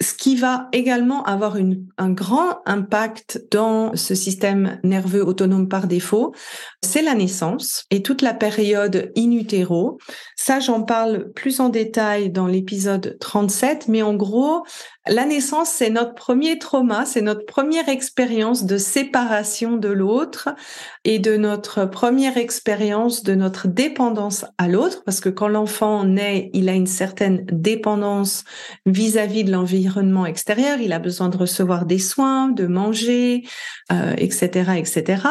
Ce 0.02 0.12
qui 0.12 0.36
va 0.36 0.68
également 0.72 1.24
avoir 1.24 1.56
un 1.96 2.10
grand 2.10 2.58
impact 2.66 3.46
dans 3.50 3.96
ce 3.96 4.14
système 4.14 4.78
nerveux 4.84 5.24
autonome 5.24 5.66
par 5.66 5.86
défaut, 5.86 6.34
c'est 6.82 7.00
la 7.00 7.14
naissance 7.14 7.86
et 7.90 8.02
toute 8.02 8.20
la 8.20 8.34
période 8.34 9.10
in 9.16 9.30
utero. 9.30 9.96
Ça, 10.36 10.60
j'en 10.60 10.82
parle 10.82 11.30
plus 11.32 11.58
en 11.58 11.70
détail 11.70 12.30
dans 12.30 12.46
l'épisode 12.46 13.16
37, 13.18 13.88
mais 13.88 14.02
en 14.02 14.12
gros, 14.12 14.64
la 15.08 15.24
naissance, 15.24 15.68
c'est 15.70 15.90
notre 15.90 16.14
premier 16.14 16.58
trauma, 16.58 17.06
c'est 17.06 17.22
notre 17.22 17.46
première 17.46 17.88
expérience 17.88 18.64
de 18.64 18.76
séparation 18.76 19.76
de 19.76 19.88
l'autre 19.88 20.50
et 21.04 21.18
de 21.18 21.36
notre 21.36 21.86
première 21.86 22.36
expérience 22.36 23.22
de 23.22 23.34
notre 23.34 23.68
dépendance 23.68 24.44
à 24.58 24.68
l'autre, 24.68 25.02
parce 25.04 25.20
que 25.20 25.28
quand 25.28 25.48
l'enfant 25.48 26.04
naît, 26.04 26.50
il 26.52 26.68
a 26.68 26.74
une 26.74 26.86
certaine 26.86 27.21
dépendance 27.30 28.44
vis-à-vis 28.86 29.44
de 29.44 29.52
l'environnement 29.52 30.26
extérieur, 30.26 30.78
il 30.80 30.92
a 30.92 30.98
besoin 30.98 31.28
de 31.28 31.36
recevoir 31.36 31.86
des 31.86 31.98
soins, 31.98 32.48
de 32.48 32.66
manger, 32.66 33.44
euh, 33.92 34.14
etc., 34.16 34.72
etc. 34.76 35.22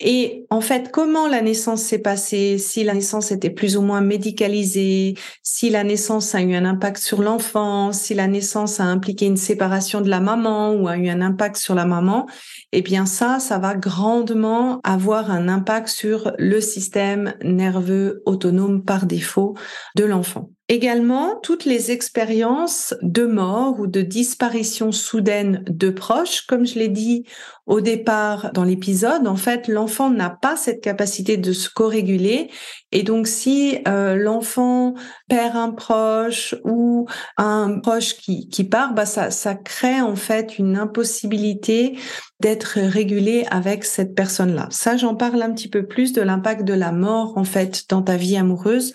Et 0.00 0.46
en 0.50 0.60
fait, 0.60 0.90
comment 0.92 1.26
la 1.26 1.42
naissance 1.42 1.82
s'est 1.82 1.98
passée, 1.98 2.58
si 2.58 2.84
la 2.84 2.94
naissance 2.94 3.32
était 3.32 3.50
plus 3.50 3.76
ou 3.76 3.82
moins 3.82 4.00
médicalisée, 4.00 5.14
si 5.42 5.70
la 5.70 5.84
naissance 5.84 6.34
a 6.34 6.42
eu 6.42 6.54
un 6.54 6.64
impact 6.64 6.98
sur 6.98 7.22
l'enfant, 7.22 7.92
si 7.92 8.14
la 8.14 8.28
naissance 8.28 8.80
a 8.80 8.84
impliqué 8.84 9.26
une 9.26 9.36
séparation 9.36 10.00
de 10.00 10.08
la 10.08 10.20
maman 10.20 10.72
ou 10.72 10.88
a 10.88 10.96
eu 10.96 11.08
un 11.08 11.20
impact 11.20 11.56
sur 11.56 11.74
la 11.74 11.84
maman, 11.84 12.26
eh 12.72 12.82
bien 12.82 13.06
ça, 13.06 13.38
ça 13.40 13.58
va 13.58 13.74
grandement 13.74 14.80
avoir 14.84 15.30
un 15.30 15.48
impact 15.48 15.88
sur 15.88 16.32
le 16.38 16.60
système 16.60 17.34
nerveux 17.42 18.22
autonome 18.26 18.84
par 18.84 19.06
défaut 19.06 19.54
de 19.96 20.04
l'enfant. 20.04 20.50
Également, 20.70 21.36
toutes 21.36 21.64
les 21.64 21.92
expériences 21.92 22.94
de 23.00 23.24
mort 23.24 23.80
ou 23.80 23.86
de 23.86 24.02
disparition 24.02 24.92
soudaine 24.92 25.64
de 25.66 25.88
proches, 25.88 26.42
comme 26.42 26.66
je 26.66 26.78
l'ai 26.78 26.88
dit 26.88 27.24
au 27.64 27.80
départ 27.80 28.52
dans 28.52 28.64
l'épisode, 28.64 29.26
en 29.26 29.36
fait, 29.36 29.66
l'enfant 29.66 30.10
n'a 30.10 30.28
pas 30.28 30.56
cette 30.56 30.82
capacité 30.82 31.38
de 31.38 31.52
se 31.54 31.70
co-réguler. 31.70 32.50
Et 32.92 33.02
donc, 33.02 33.28
si 33.28 33.78
euh, 33.88 34.14
l'enfant 34.16 34.92
perd 35.28 35.56
un 35.56 35.70
proche 35.70 36.54
ou 36.64 37.06
un 37.38 37.78
proche 37.80 38.18
qui, 38.18 38.50
qui 38.50 38.64
part, 38.64 38.92
bah 38.92 39.06
ça, 39.06 39.30
ça 39.30 39.54
crée 39.54 40.02
en 40.02 40.16
fait 40.16 40.58
une 40.58 40.76
impossibilité 40.76 41.98
d'être 42.40 42.78
régulé 42.78 43.46
avec 43.50 43.84
cette 43.84 44.14
personne-là. 44.14 44.68
Ça, 44.70 44.96
j'en 44.98 45.14
parle 45.14 45.42
un 45.42 45.52
petit 45.52 45.68
peu 45.68 45.86
plus 45.86 46.12
de 46.12 46.22
l'impact 46.22 46.64
de 46.64 46.74
la 46.74 46.92
mort 46.92 47.36
en 47.36 47.44
fait 47.44 47.84
dans 47.88 48.02
ta 48.02 48.16
vie 48.16 48.36
amoureuse 48.36 48.92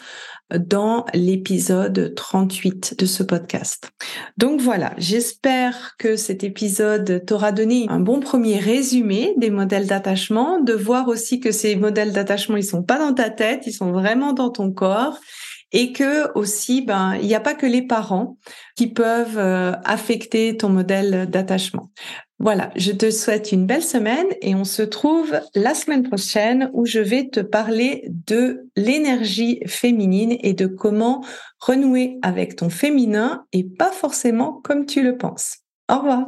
dans 0.58 1.06
l'épisode 1.13 2.13
38 2.16 3.00
de 3.00 3.06
ce 3.06 3.24
podcast. 3.24 3.92
Donc 4.38 4.62
voilà, 4.62 4.94
j'espère 4.98 5.96
que 5.98 6.16
cet 6.16 6.44
épisode 6.44 7.24
t'aura 7.26 7.52
donné 7.52 7.88
un 7.89 8.00
bon 8.00 8.20
premier 8.20 8.58
résumé 8.58 9.34
des 9.38 9.50
modèles 9.50 9.88
d'attachement, 9.88 10.60
de 10.60 10.74
voir 10.74 11.08
aussi 11.08 11.39
que 11.39 11.52
ces 11.52 11.76
modèles 11.76 12.13
d'attachement, 12.13 12.58
ils 12.58 12.63
sont 12.63 12.84
pas 12.84 13.00
dans 13.00 13.13
ta 13.13 13.30
tête, 13.30 13.63
ils 13.66 13.74
sont 13.74 13.92
vraiment 13.92 14.34
dans 14.34 14.50
ton 14.50 14.72
corps 14.72 15.20
et 15.74 15.92
que 15.92 16.32
aussi, 16.38 16.82
ben, 16.82 17.16
il 17.20 17.28
n'y 17.28 17.36
a 17.36 17.40
pas 17.40 17.56
que 17.56 17.66
les 17.66 17.82
parents 17.82 18.38
qui 18.76 18.88
peuvent 18.88 19.38
euh, 19.38 19.74
affecter 19.84 20.56
ton 20.56 20.70
modèle 20.70 21.30
d'attachement. 21.30 21.90
Voilà, 22.40 22.72
je 22.76 22.92
te 22.92 23.10
souhaite 23.10 23.52
une 23.52 23.66
belle 23.66 23.84
semaine 23.84 24.28
et 24.42 24.54
on 24.54 24.66
se 24.66 24.82
trouve 24.82 25.40
la 25.56 25.74
semaine 25.74 26.04
prochaine 26.04 26.70
où 26.74 26.86
je 26.86 27.00
vais 27.00 27.30
te 27.30 27.40
parler 27.40 28.10
de 28.28 28.70
l'énergie 28.76 29.62
féminine 29.66 30.36
et 30.42 30.54
de 30.54 30.68
comment 30.68 31.24
renouer 31.60 32.18
avec 32.22 32.56
ton 32.56 32.70
féminin 32.70 33.46
et 33.54 33.64
pas 33.64 33.92
forcément 33.92 34.60
comme 34.64 34.86
tu 34.86 35.04
le 35.04 35.18
penses. 35.18 35.60
Au 35.90 36.00
revoir. 36.00 36.28